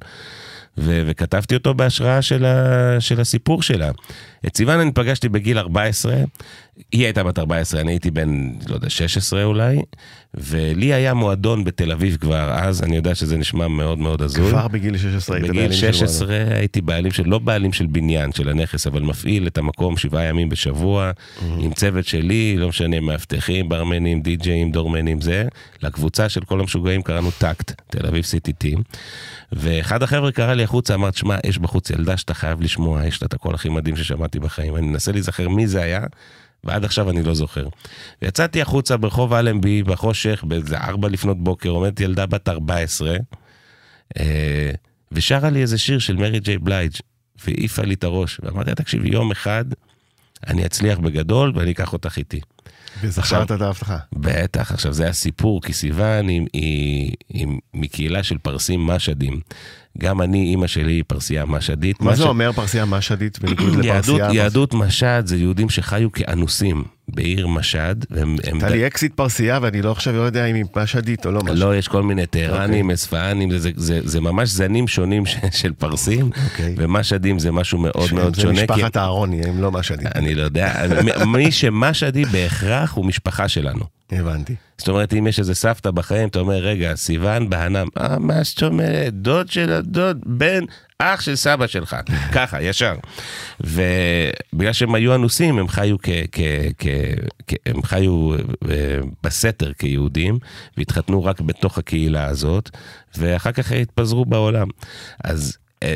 [0.78, 3.92] ו- וכתבתי אותו בהשראה של, ה- של הסיפור שלה.
[4.48, 6.16] את סיוון אני פגשתי בגיל 14,
[6.92, 9.82] היא הייתה בת 14, אני הייתי בן, לא יודע, 16 אולי,
[10.34, 14.50] ולי היה מועדון בתל אביב כבר אז, אני יודע שזה נשמע מאוד מאוד הזוי.
[14.50, 18.32] כבר בגיל 16 היית בגיל בעלים של 16 הייתי בעלים של, לא בעלים של בניין,
[18.32, 21.12] של הנכס, אבל מפעיל את המקום שבעה ימים בשבוע,
[21.60, 25.48] עם צוות שלי, לא משנה, מאבטחים, ברמנים, די-ג'אים, דורמנים, זה.
[25.84, 28.84] לקבוצה של כל המשוגעים קראנו טקט, תל אביב סיטי טים.
[29.52, 33.26] ואחד החבר'ה קרא לי החוצה, אמר, תשמע, יש בחוץ ילדה שאתה חייב לשמוע, יש לה
[33.26, 33.96] את הקול הכי מדהים
[34.30, 34.76] ששמעתי בחיים.
[34.76, 36.02] אני מנסה להיזכר מי זה היה,
[36.64, 37.68] ועד עכשיו אני לא זוכר.
[38.22, 43.18] ויצאתי החוצה ברחוב אלנבי, בחושך, באיזה ארבע לפנות בוקר, עומדת ילדה בת 14,
[44.20, 44.72] אה,
[45.12, 46.92] ושרה לי איזה שיר של מרי ג'יי בלייג'
[47.46, 48.40] והעיפה לי את הראש.
[48.44, 49.66] ואמרתי לה, תקשיבי, יום אחד
[50.48, 52.40] אני אצליח בגדול ואני אקח אותך איתי.
[53.02, 53.98] וזכרת את ההבטחה.
[54.14, 59.40] בטח, עכשיו זה הסיפור, כי סיוון היא, היא, היא מקהילה של פרסים משדים.
[59.98, 62.02] גם אני, אימא שלי פרסייה משדית.
[62.02, 64.44] מה זה משד- אומר פרסייה משדית בניגוד יהדות, לפרסייה?
[64.44, 67.96] יהדות משד זה יהודים שחיו כאנוסים בעיר משד,
[68.44, 71.60] הייתה לי אקסיט פרסייה ואני לא עכשיו יודע אם היא משדית או לא משדית.
[71.60, 72.94] לא, יש כל מיני טהרנים, אוקיי.
[72.94, 76.76] אספהנים, זה, זה, זה, זה ממש זנים שונים של, פרסים, אוקיי.
[76.78, 78.56] ומשדים זה משהו מאוד מאוד זה שונה.
[78.56, 80.08] כי- משפחת אהרוני, הם לא משדית.
[80.16, 80.74] אני לא יודע,
[81.26, 83.99] מי שמשדי בהכרח הוא משפחה שלנו.
[84.12, 84.56] הבנתי.
[84.78, 88.64] זאת אומרת, אם יש איזה סבתא בחיים, אתה אומר, רגע, סיוון בהנם, אה, מה זאת
[88.64, 90.64] אומרת, דוד של הדוד, בן,
[91.00, 91.96] אח של סבא שלך,
[92.36, 92.96] ככה, ישר.
[93.60, 96.10] ובגלל שהם היו אנוסים, הם חיו כ...
[96.32, 96.40] כ,
[96.78, 96.88] כ,
[97.48, 98.40] כ הם חיו אה,
[99.24, 100.40] בסתר כיהודים,
[100.78, 102.70] והתחתנו רק בתוך הקהילה הזאת,
[103.18, 104.68] ואחר כך התפזרו בעולם.
[105.24, 105.58] אז...
[105.84, 105.96] אה,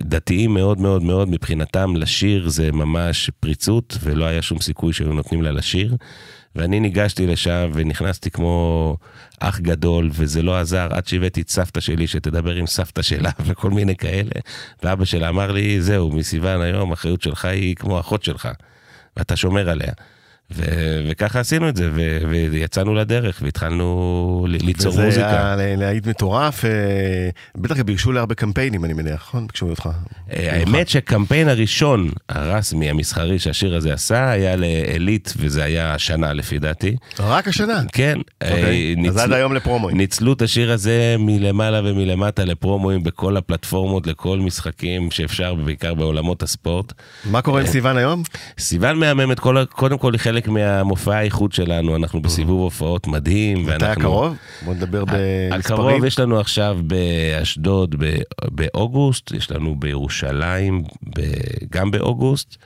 [0.00, 5.42] דתיים מאוד מאוד מאוד מבחינתם לשיר זה ממש פריצות ולא היה שום סיכוי שהיו נותנים
[5.42, 5.96] לה לשיר
[6.56, 8.96] ואני ניגשתי לשם ונכנסתי כמו
[9.40, 13.70] אח גדול וזה לא עזר עד שהבאתי את סבתא שלי שתדבר עם סבתא שלה וכל
[13.70, 14.30] מיני כאלה
[14.82, 18.48] ואבא שלה אמר לי זהו מסיוון היום האחריות שלך היא כמו אחות שלך
[19.16, 19.92] ואתה שומר עליה.
[20.50, 20.64] ו-
[21.10, 22.18] וככה עשינו את זה, ו-
[22.50, 25.30] ויצאנו לדרך, והתחלנו ל- ליצור וזה מוזיקה.
[25.54, 26.70] היה ל- להיט מטורף, אה,
[27.56, 29.46] בטח ביקשו להרבה קמפיינים, אני מניח, נכון?
[29.46, 29.88] ביקשו אותך.
[30.32, 36.58] אה, האמת שהקמפיין הראשון, הרסמי, המסחרי שהשיר הזה עשה, היה לעילית, וזה היה השנה לפי
[36.58, 36.96] דעתי.
[37.20, 37.82] רק השנה.
[37.92, 38.18] כן.
[38.44, 39.96] אוקיי, אה, אז עד היום לפרומואים.
[39.96, 46.92] ניצלו את השיר הזה מלמעלה ומלמטה לפרומואים בכל הפלטפורמות, לכל משחקים שאפשר, בעיקר בעולמות הספורט.
[47.24, 48.22] מה קורה עם סיוון היום?
[48.58, 49.40] סיוון מהממת,
[49.70, 53.66] קודם כל היא חלק מהמופעי האיחוד שלנו, אנחנו בסיבוב הופעות מדהים.
[53.66, 54.36] מתי הקרוב?
[54.64, 55.52] בוא נדבר במספרים.
[55.52, 57.94] הקרוב יש לנו עכשיו באשדוד
[58.50, 60.82] באוגוסט, יש לנו בירושלים
[61.70, 62.56] גם באוגוסט.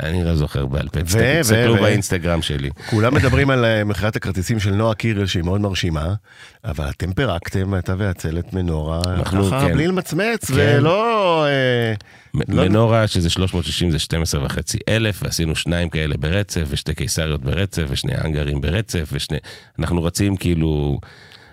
[0.00, 1.00] אני לא זוכר בעל פה,
[1.40, 2.70] תסתכלו באינסטגרם שלי.
[2.90, 6.14] כולם מדברים על אה, מכירת הכרטיסים של נועה קירל שהיא מאוד מרשימה,
[6.64, 9.72] אבל אתם פירקתם, אתה והצלת מנורה, ככה כן.
[9.72, 10.54] בלי למצמץ, כן.
[10.78, 11.44] ולא...
[11.46, 11.94] אה,
[12.48, 17.82] לא- מנורה שזה 360 זה 12 וחצי אלף, ועשינו שניים כאלה ברצף, ושתי קיסריות ברצף,
[17.88, 19.38] ושני האנגרים ברצף, ושני...
[19.78, 20.98] אנחנו רצים כאילו...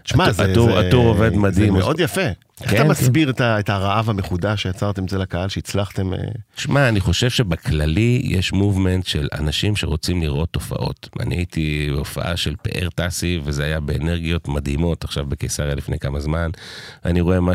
[0.04, 1.74] שמע, זה, הטור עובד מדהים.
[1.74, 2.47] זה מאוד יפה.
[2.62, 2.90] איך כן, אתה כן.
[2.90, 6.14] מסביר ה, את הרעב המחודש שיצרתם את זה לקהל, שהצלחתם...
[6.14, 6.20] אה,
[6.56, 11.10] שמע, אני חושב שבכללי יש מובמנט של אנשים שרוצים לראות תופעות.
[11.20, 16.50] אני הייתי בהופעה של פאר טסי, וזה היה באנרגיות מדהימות, עכשיו בקיסריה לפני כמה זמן.
[17.06, 17.54] אני רואה מה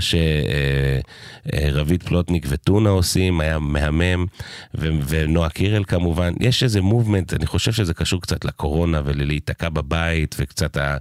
[1.52, 4.26] שרבית פלוטניק וטונה עושים, היה מהמם,
[4.74, 6.32] ו- ונועה קירל כמובן.
[6.40, 10.96] יש איזה מובמנט, אני חושב שזה קשור קצת לקורונה וללהיתקע בבית, וקצת ה...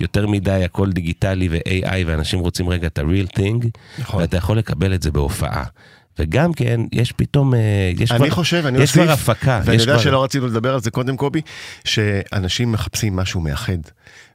[0.00, 3.45] יותר מדי הכל דיגיטלי ו-AI, ואנשים רוצים רגע את ה-real thing,
[3.98, 4.20] נכון.
[4.20, 5.64] ואתה יכול לקבל את זה בהופעה.
[6.18, 7.60] וגם כן, יש פתאום, אה,
[7.98, 9.60] יש אני כבר, חושב, אני יש כבר הפקה.
[9.64, 10.02] ואני יודע כבר...
[10.02, 11.40] שלא רצינו לדבר על זה קודם, קובי,
[11.84, 13.78] שאנשים מחפשים משהו מאחד,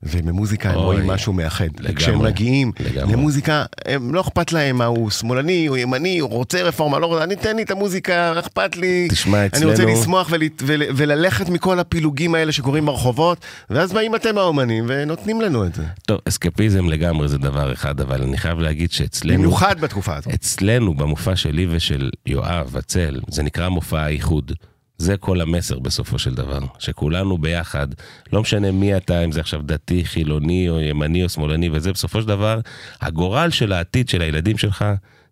[0.04, 1.66] ובמוזיקה הם רואים משהו מאחד.
[1.80, 3.14] לגמרי, וכשהם מגיעים לגמרי.
[3.14, 7.24] למוזיקה, הם לא אכפת להם מה הוא שמאלני, הוא ימני, הוא רוצה רפורמה, לא רוצה,
[7.24, 9.08] אני תן לי את המוזיקה, אכפת לי.
[9.12, 13.38] תשמע, אני רוצה אצלנו- לשמוח ול, ול, וללכת מכל הפילוגים האלה שקורים ברחובות,
[13.70, 15.84] ואז באים אתם האומנים ונותנים לנו את זה.
[16.06, 19.38] טוב, אסקפיזם לגמרי זה דבר אחד, אבל אני חייב להגיד שאצלנו...
[19.38, 20.34] במיוחד בתקופה הזאת.
[20.34, 24.52] אצלנו, במופע שלי ושל יואב, הצל, זה נקרא מופע האיחוד.
[24.98, 27.88] זה כל המסר בסופו של דבר, שכולנו ביחד,
[28.34, 32.22] לא משנה מי אתה, אם זה עכשיו דתי, חילוני או ימני או שמאלני וזה, בסופו
[32.22, 32.60] של דבר,
[33.02, 34.86] הגורל של העתיד של הילדים שלך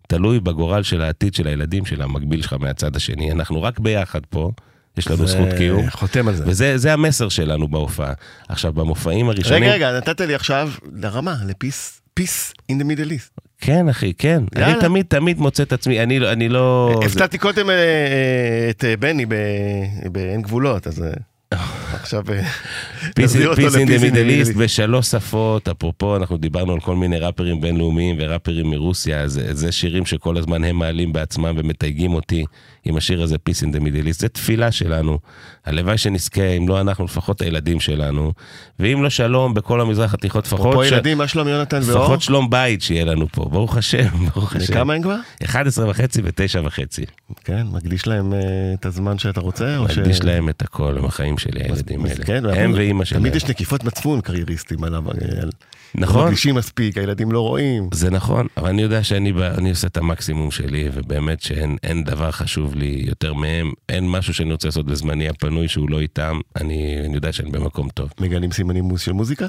[0.08, 3.32] תלוי בגורל של העתיד של הילדים של המקביל שלך מהצד השני.
[3.32, 4.50] אנחנו רק ביחד פה,
[4.98, 5.90] יש לנו זכות קיום.
[5.90, 6.44] חותם על זה.
[6.46, 8.12] וזה זה המסר שלנו בהופעה.
[8.48, 9.62] עכשיו, במופעים הראשונים...
[9.62, 13.40] רגע, רגע, נתת לי עכשיו לרמה, לפיס, פיס in the middle east.
[13.60, 14.42] כן, אחי, כן.
[14.56, 14.72] יאללה.
[14.72, 16.94] אני תמיד תמיד מוצא את עצמי, אני, לא- אני לא...
[17.00, 19.26] זה- הפתעתי קודם אה, אה, את אה, בני
[20.12, 21.04] באין גבולות, אז
[22.00, 22.24] עכשיו
[23.14, 24.58] פיס אין דה ל-Peace in the מידליסט Middle East.
[24.58, 30.06] בשלוש שפות, אפרופו אנחנו דיברנו על כל מיני ראפרים בינלאומיים וראפרים מרוסיה, אז זה שירים
[30.06, 32.44] שכל הזמן הם מעלים בעצמם ומתייגים אותי
[32.84, 35.18] עם השיר הזה Peace in the Middle East, זה תפילה שלנו.
[35.66, 38.32] הלוואי שנזכה, אם לא אנחנו, לפחות הילדים שלנו,
[38.78, 42.00] ואם לא שלום בכל המזרח התיכון, לפחות אפרופו ש- ילדים, מה שלום יונתן ואור?
[42.00, 44.72] לפחות שלום בית שיהיה לנו פה, ברוך השם, ברוך השם.
[44.72, 45.16] וכמה הם כבר?
[45.44, 47.04] 11 וחצי ותשע וחצי.
[47.44, 48.38] כן, מקדיש להם אה,
[48.74, 49.76] את הזמן שאתה רוצה?
[49.76, 52.24] או ש- מקדיש להם את הכל, הם החיים שלי, הילדים האלה.
[52.24, 53.20] כן, הם ואימא שלהם.
[53.22, 55.02] תמיד יש נקיפות מצפון קרייריסטים עליו.
[55.10, 55.50] על-
[55.94, 56.20] נכון.
[56.20, 57.88] לא מקדישים מספיק, הילדים לא רואים.
[57.94, 62.30] זה נכון, אבל אני יודע שאני אני עושה את המקסימום שלי, ובאמת שאין אין דבר
[62.30, 67.00] חשוב לי יותר מהם, אין משהו שאני רוצה לעשות בזמני הפנוי שהוא לא איתם, אני,
[67.04, 68.10] אני יודע שאני במקום טוב.
[68.20, 69.46] מגלים סימנים של מוזיקה?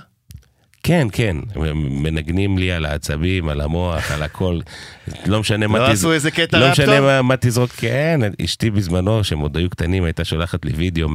[0.83, 1.37] כן, כן,
[1.75, 4.59] מנגנים לי על העצבים, על המוח, על הכל.
[5.25, 7.21] לא משנה מה לא תז- עשו איזה קטע לא ראפ משנה?
[7.21, 11.07] מה, תזרוק, כן, אשתי בזמנו, שהם עוד היו קטנים, הייתה שולחת לי וידאו.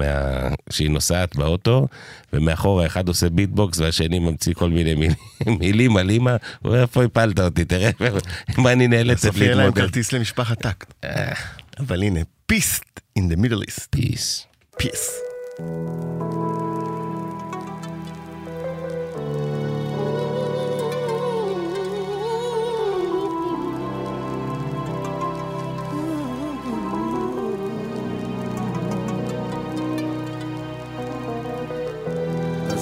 [0.70, 1.86] שהיא נוסעת באוטו,
[2.32, 5.08] ומאחורה אחד עושה beatbox והשני ממציא כל מיני
[5.46, 6.38] מילים, על אימא, הוא
[6.70, 7.90] אומר, איפה הפלת אותי, תראה
[8.58, 9.86] מה אני נאלצת בסוף יהיה להם להתמודד.
[9.86, 10.84] כרטיס למשפחת TACT.
[11.04, 11.32] אה.
[11.78, 13.86] אבל הנה, Peace in the Middle East.
[13.90, 14.46] Peace.
[14.78, 15.10] Peace.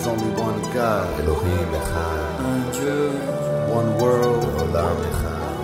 [0.04, 3.70] There's only one God, Elohim Echad.
[3.70, 5.54] One world, Olam Echad.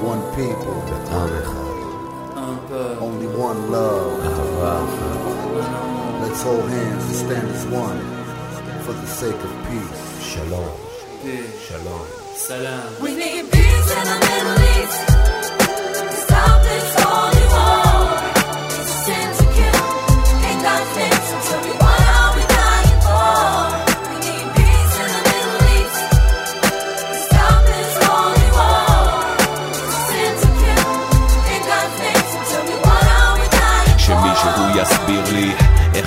[0.00, 0.80] One people,
[1.20, 2.96] Am Echad.
[3.02, 4.80] Only one love, Ahava
[6.22, 8.00] Let's hold hands and stand as one
[8.84, 10.32] for the sake of peace.
[10.32, 10.72] Shalom.
[11.68, 13.02] Shalom.
[13.02, 15.25] We need peace in the Middle East.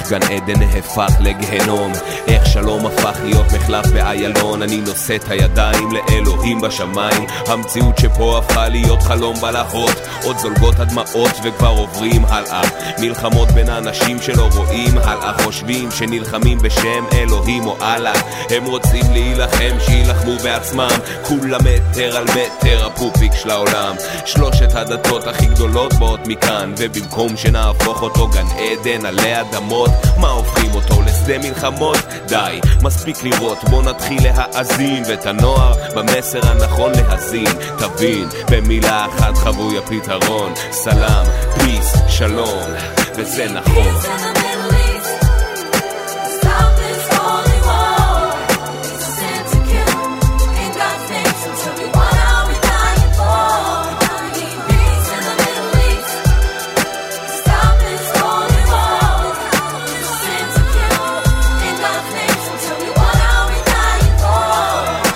[0.10, 1.92] גן עדן הפך לגיהנום.
[2.28, 7.26] איך שלום הפך להיות מחלף באיילון אני נושא את הידיים לאלוהים בשמיים.
[7.48, 9.96] המציאות שפה הפכה להיות חלום בלהות.
[10.24, 12.62] עוד זולגות הדמעות וכבר עוברים הלאה.
[13.00, 15.34] מלחמות בין האנשים שלא רואים הלאה.
[15.44, 18.14] חושבים שנלחמים בשם אלוהים או אללה.
[18.50, 20.98] הם רוצים להילחם שיילחמו בעצמם.
[21.24, 23.96] כולה מטר על מטר הפופיק של העולם.
[24.26, 30.72] שלושת הדתות הכי גדולות באות מכאן ובמקום שנהפוך אותו גן עדן עלי אדמות מה הופכים
[30.74, 31.98] אותו לשדה מלחמות?
[32.28, 37.54] די, מספיק לראות, בוא נתחיל להאזין ואת הנוער במסר הנכון להזין.
[37.78, 40.54] תבין, במילה אחת חבוי הפתרון.
[40.72, 41.26] סלאם,
[41.60, 42.64] פיס, שלום
[43.16, 44.39] וזה נכון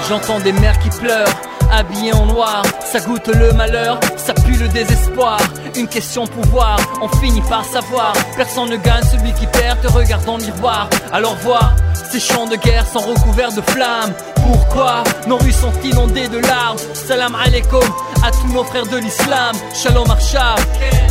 [0.10, 1.28] J'entends des mères qui pleurent,
[1.72, 2.62] habillées en noir.
[2.82, 5.38] Ça goûte le malheur, ça pue le désespoir.
[5.76, 8.14] Une question pouvoir, on finit par savoir.
[8.36, 10.90] Personne ne gagne, celui qui perd te regarde dans le.
[11.12, 11.72] Alors vois,
[12.12, 14.14] ces champs de guerre sont recouverts de flammes.
[14.36, 16.78] Pourquoi nos rues sont inondées de larmes?
[16.94, 17.84] Salam alaikum
[18.24, 19.56] à tous nos frères de l'islam.
[19.74, 20.60] Shalom Arshab,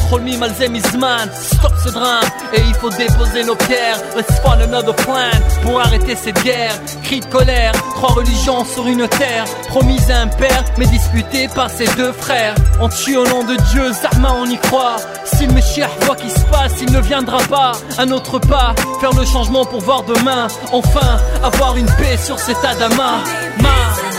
[0.09, 1.29] Cholmi Malzem Izman.
[1.35, 3.99] Stop ce drame et il faut déposer nos pierres.
[4.17, 5.31] Let's find another plan
[5.63, 6.73] pour arrêter cette guerre.
[7.05, 9.45] Cri de colère, trois religions sur une terre.
[9.69, 12.55] Promise à un père, mais disputée par ses deux frères.
[12.81, 14.97] On tue au nom de Dieu, Zahma on y croit.
[15.25, 17.73] Si le Meshiach voit qui se passe, il ne viendra pas.
[17.99, 20.49] Un autre pas, faire le changement pour voir demain.
[20.73, 23.19] Enfin, avoir une paix sur cet Adama.
[23.61, 24.12] Ma.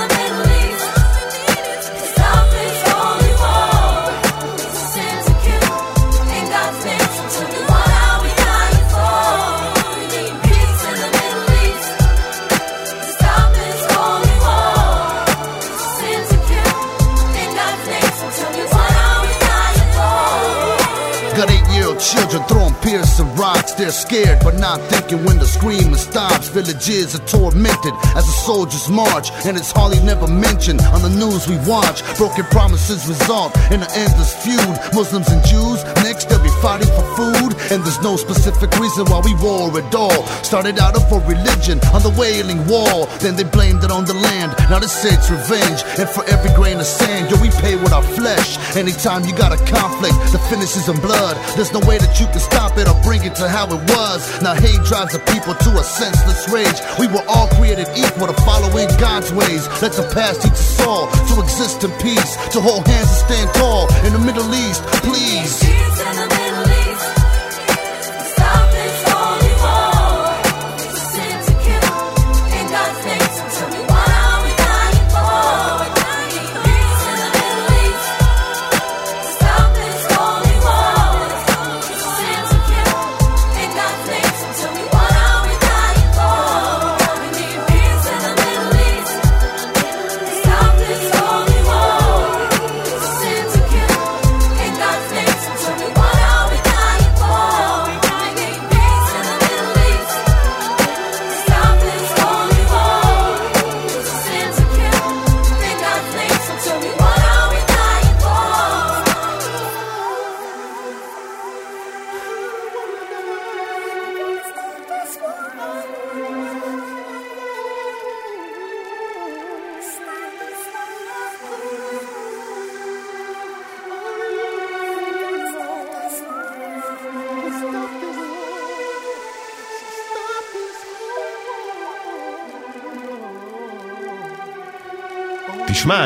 [22.84, 23.74] Piercing rocks.
[23.74, 26.50] They're scared, but not thinking when the screaming stops.
[26.50, 29.32] Villages are tormented as the soldiers march.
[29.48, 32.04] And it's hardly never mentioned on the news we watch.
[32.18, 34.76] Broken promises result in an endless feud.
[34.94, 37.56] Muslims and Jews, next they'll be fighting for food.
[37.72, 40.28] And there's no specific reason why we war at all.
[40.44, 43.08] Started out for religion on the Wailing Wall.
[43.24, 44.54] Then they blamed it on the land.
[44.70, 45.82] Now they say it's revenge.
[45.98, 48.60] And for every grain of sand, yo, we pay with our flesh.
[48.76, 52.40] Anytime you got a conflict that finishes in blood, there's no way that you can
[52.40, 54.20] stop or bring it to how it was.
[54.42, 56.80] Now hate drives the people to a senseless rage.
[56.98, 59.68] We were all created equal to following God's ways.
[59.82, 63.50] Let the past teach us all to exist in peace, to hold hands and stand
[63.54, 64.82] tall in the Middle East.
[65.06, 66.43] Please.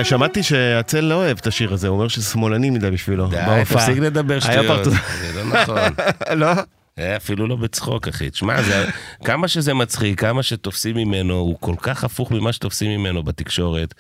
[0.03, 3.27] תשמע, שמעתי שהצל לא אוהב את השיר הזה, הוא אומר שזה שמאלני מדי בשבילו.
[3.27, 3.37] די.
[3.69, 4.83] תפסיק לדבר שטויות.
[4.85, 5.77] זה לא נכון.
[6.41, 6.47] לא?
[6.99, 8.29] אה, אפילו לא בצחוק, אחי.
[8.29, 8.85] תשמע, זה-
[9.23, 13.93] כמה שזה מצחיק, כמה שתופסים ממנו, הוא כל כך הפוך ממה שתופסים ממנו בתקשורת.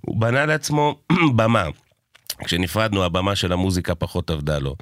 [0.00, 0.96] הוא בנה לעצמו
[1.36, 1.64] במה.
[2.44, 4.76] כשנפרדנו, הבמה של המוזיקה פחות עבדה לו.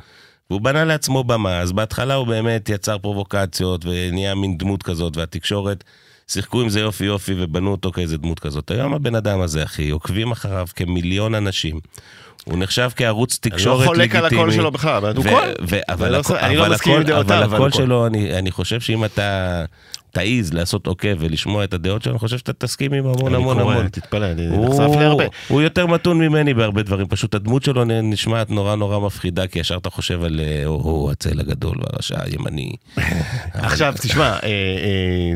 [0.51, 5.85] והוא בנה לעצמו במה, אז בהתחלה הוא באמת יצר פרובוקציות ונהיה מין דמות כזאת, והתקשורת
[6.33, 8.70] שיחקו עם זה יופי יופי ובנו אותו כאיזה דמות כזאת.
[8.70, 11.81] היום הבן אדם הזה, אחי, עוקבים אחריו כמיליון אנשים.
[12.45, 14.41] הוא נחשב כערוץ אני לא תקשורת חולק על לגיטימי.
[14.43, 15.32] הקול שלו בכלל, אבל הוא קול.
[15.88, 16.57] אבל אני לא- הקול- אני.
[17.72, 19.64] שלו, אני אני חושב שאם אתה
[20.12, 23.61] תעיז לעשות עוקב ולשמוע את הדעות שלו, אני חושב שאתה תסכים עם המון אני המון
[23.62, 23.88] קורא, המון.
[23.88, 25.24] תתפלא, אני הוא- נחשף לי הרבה.
[25.49, 29.76] הוא יותר מתון ממני בהרבה דברים, פשוט הדמות שלו נשמעת נורא נורא מפחידה, כי ישר
[29.76, 32.72] אתה חושב על אה, או-הו, הצל הגדול והרשע הימני.
[33.55, 34.51] עכשיו, תשמע, אה, אה,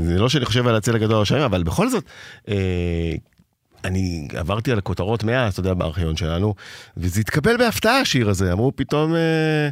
[0.04, 2.04] זה לא שאני חושב על הצל הגדול השנים, אבל בכל זאת,
[3.84, 6.54] אני עברתי על הכותרות מאז, אתה יודע, בארכיון שלנו,
[6.96, 8.52] וזה התקבל בהפתעה, השיר הזה.
[8.52, 9.68] אמרו פתאום, אה,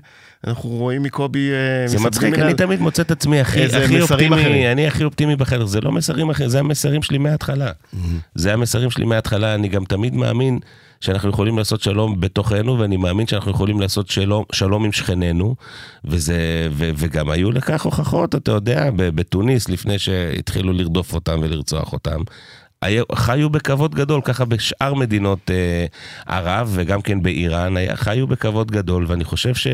[0.47, 1.51] אנחנו רואים מקובי...
[1.53, 4.33] אה, זה מצחיק, אני תמיד מוצא את עצמי הכי, הכי מסרים אחרים.
[4.33, 7.71] אופטימי, אני הכי אופטימי בחדר, זה לא מסרים אחרים, זה המסרים שלי מההתחלה.
[8.35, 10.59] זה המסרים שלי מההתחלה, אני גם תמיד מאמין
[11.03, 15.55] שאנחנו יכולים לעשות שלום בתוכנו, ואני מאמין שאנחנו יכולים לעשות שלום, שלום עם שכנינו,
[16.05, 22.21] וזה, ו, וגם היו לכך הוכחות, אתה יודע, בתוניס, לפני שהתחילו לרדוף אותם ולרצוח אותם.
[23.15, 25.87] חיו בכבוד גדול, ככה בשאר מדינות אה,
[26.27, 29.67] ערב וגם כן באיראן, היה, חיו בכבוד גדול, ואני חושב ש,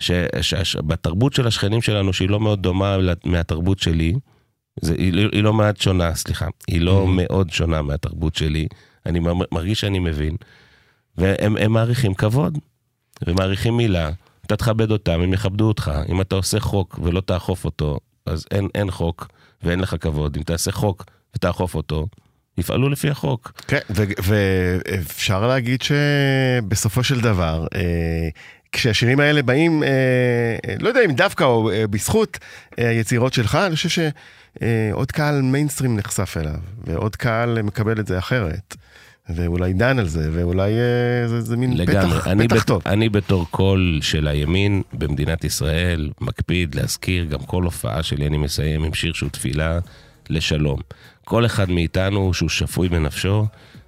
[0.00, 0.10] ש,
[0.40, 4.14] ש, שבתרבות של השכנים שלנו, שהיא לא מאוד דומה מהתרבות שלי,
[4.80, 8.66] זה, היא, לא- היא לא מעט שונה, סליחה, היא לא מאוד שונה מהתרבות שלי,
[9.06, 10.36] אני מר- מרגיש שאני מבין,
[11.18, 12.58] והם הם מעריכים כבוד,
[13.26, 14.10] ומעריכים מילה,
[14.46, 18.68] אתה תכבד אותם, הם יכבדו אותך, אם אתה עושה חוק ולא תאכוף אותו, אז אין,
[18.74, 19.28] אין חוק
[19.62, 21.04] ואין לך כבוד, אם תעשה חוק
[21.36, 22.06] ותאכוף אותו,
[22.58, 23.52] יפעלו לפי החוק.
[23.68, 27.80] כן, ו- ואפשר להגיד שבסופו של דבר, אה,
[28.72, 29.88] כשהשירים האלה באים, אה,
[30.68, 32.38] אה, לא יודע אם דווקא או אה, בזכות
[32.78, 33.88] אה, היצירות שלך, אני חושב
[34.92, 36.54] שעוד קהל מיינסטרים נחשף אליו,
[36.86, 38.76] ועוד קהל מקבל את זה אחרת.
[39.28, 42.10] ואולי דן על זה, ואולי אה, זה, זה מין לגמרי.
[42.18, 42.82] פתח, אני, פתח בת- טוב.
[42.86, 48.84] אני בתור קול של הימין במדינת ישראל, מקפיד להזכיר גם כל הופעה שלי, אני מסיים
[48.84, 49.78] עם שיר שהוא תפילה
[50.30, 50.78] לשלום.
[51.24, 53.46] כל אחד מאיתנו שהוא שפוי בנפשו,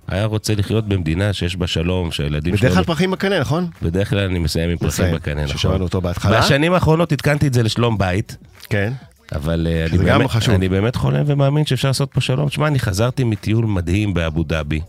[0.09, 2.69] היה רוצה לחיות במדינה שיש בה שלום, שהילדים שלו...
[2.69, 3.67] בדרך כלל פרחים בקנה, נכון?
[3.83, 5.57] בדרך כלל אני מסיים עם פרחים בקנה, נכון.
[5.57, 6.41] ששמענו אותו בהתחלה.
[6.41, 8.37] בשנים האחרונות עדכנתי את זה לשלום בית.
[8.69, 8.93] כן.
[9.33, 10.31] אבל אה, אני באמת.
[10.49, 12.49] אני באמת חולם ומאמין שאפשר לעשות פה שלום.
[12.49, 14.81] תשמע, אני חזרתי מטיול מדהים באבו דאבי,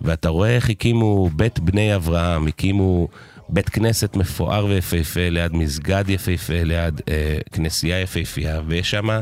[0.00, 3.08] ואתה רואה איך הקימו בית בני אברהם, הקימו
[3.48, 9.20] בית כנסת מפואר ויפהפה ליד מסגד יפהפה, ליד אה, כנסייה יפהפייה, ויש שם,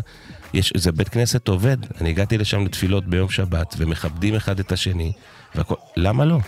[0.54, 1.76] יש, זה בית כנסת עובד.
[2.00, 5.12] אני הגעתי לשם לתפילות ביום שבת, ומכבדים אחד את השני,
[5.54, 6.38] והכל, למה לא?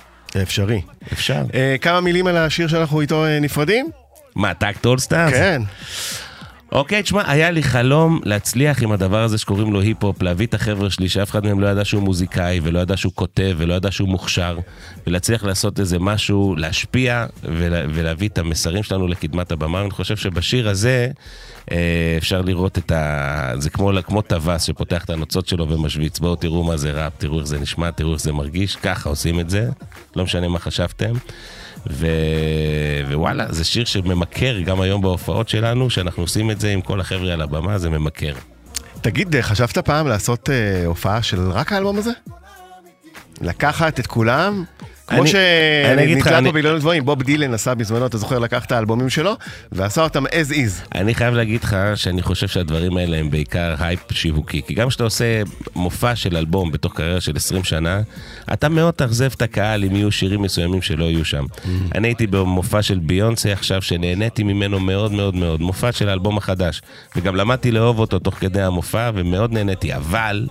[0.43, 0.83] אפשרי.
[1.13, 1.43] אפשר.
[1.55, 3.91] אה, כמה מילים על השיר שאנחנו איתו אה, נפרדים?
[4.35, 5.33] מה, TACT All Stars?
[5.33, 5.63] כן.
[6.73, 10.91] אוקיי, תשמע, היה לי חלום להצליח עם הדבר הזה שקוראים לו היפ-הופ, להביא את החבר'ה
[10.91, 14.09] שלי, שאף אחד מהם לא ידע שהוא מוזיקאי, ולא ידע שהוא כותב, ולא ידע שהוא
[14.09, 14.59] מוכשר,
[15.07, 19.81] ולהצליח לעשות איזה משהו, להשפיע, ולה, ולהביא את המסרים שלנו לקדמת הבמה.
[19.81, 21.09] אני חושב שבשיר הזה
[21.73, 23.53] אה, אפשר לראות את ה...
[23.59, 26.19] זה כמו, כמו טווס שפותח את הנוצות שלו ומשוויץ.
[26.19, 29.41] בואו תראו מה זה ראפ, תראו איך זה נשמע, תראו איך זה מרגיש, ככה עושים
[29.41, 29.69] את זה,
[30.17, 31.13] לא משנה מה חשבתם.
[31.91, 32.07] ו...
[33.11, 37.33] ווואלה, זה שיר שממכר גם היום בהופעות שלנו, שאנחנו עושים את זה עם כל החבר'ה
[37.33, 38.35] על הבמה, זה ממכר.
[39.01, 42.11] תגיד, אה, חשבת פעם לעשות אה, הופעה של רק האלבום הזה?
[43.41, 44.65] לקחת את כולם?
[45.07, 45.23] כמו
[46.47, 49.37] פה בעליונות גבוהים, בוב דילן עשה בזמנו, אתה זוכר, לקח את האלבומים שלו,
[49.73, 50.95] ועשה אותם as is.
[50.95, 54.63] אני חייב להגיד לך שאני חושב שהדברים האלה הם בעיקר הייפ שיווקי.
[54.67, 55.43] כי גם כשאתה עושה
[55.75, 58.01] מופע של אלבום בתוך קריירה של 20 שנה,
[58.53, 61.45] אתה מאוד תאכזב את הקהל אם יהיו שירים מסוימים שלא יהיו שם.
[61.95, 65.61] אני הייתי במופע של ביונסה עכשיו, שנהניתי ממנו מאוד מאוד מאוד.
[65.61, 66.83] מופע של האלבום החדש.
[67.17, 69.95] וגם למדתי לאהוב אותו תוך כדי המופע, ומאוד נהניתי.
[69.95, 70.47] אבל...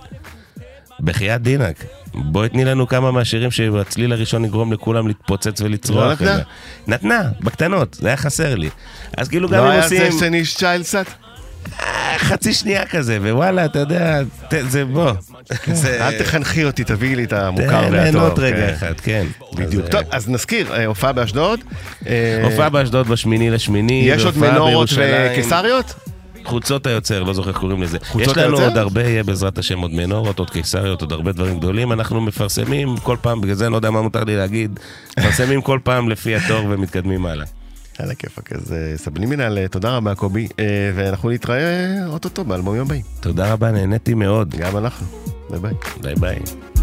[1.00, 1.84] בחייאת דינק,
[2.14, 5.98] בואי תני לנו כמה מהשירים שהצליל הראשון יגרום לכולם להתפוצץ ולצרוח.
[6.04, 6.38] לא נתנה?
[6.86, 8.70] נתנה, בקטנות, זה היה חסר לי.
[9.16, 10.10] אז כאילו גם לא אם היה עושים...
[10.12, 11.06] זה שני צ'יילד קצת?
[11.80, 14.20] אה, חצי שנייה כזה, ווואלה, אתה יודע,
[14.68, 15.12] זה בוא.
[15.72, 17.94] זה- אל תחנכי אותי, תביאי לי את המוכר תן והטוב.
[17.94, 18.74] ליהנות רגע כן.
[18.74, 19.26] אחד, כן.
[19.54, 19.86] בדיוק.
[19.88, 21.60] טוב, אה, אז נזכיר, אה, הופעה באשדוד.
[22.42, 24.02] הופעה באשדוד בשמיני לשמיני.
[24.06, 24.88] יש עוד מנורות.
[25.32, 25.94] וקיסריות?
[26.46, 27.98] חוצות היוצר, לא זוכר איך קוראים לזה.
[28.08, 28.68] חוצות יש לנו היוצר?
[28.68, 31.92] עוד הרבה, יהיה בעזרת השם עוד מנורות, עוד קיסריות, עוד הרבה דברים גדולים.
[31.92, 34.80] אנחנו מפרסמים כל פעם, בגלל זה אני לא יודע מה מותר לי להגיד,
[35.18, 37.46] מפרסמים כל פעם לפי התור ומתקדמים הלאה.
[37.98, 43.02] על הכיפאק, אז אה, סבלימינל, אה, תודה רבה קובי, אה, ואנחנו נתראה אוטוטו באלבומים הבאים.
[43.20, 44.54] תודה רבה, נהניתי מאוד.
[44.58, 45.06] גם אנחנו.
[45.50, 45.72] ביי ביי.
[46.02, 46.75] ביי ביי.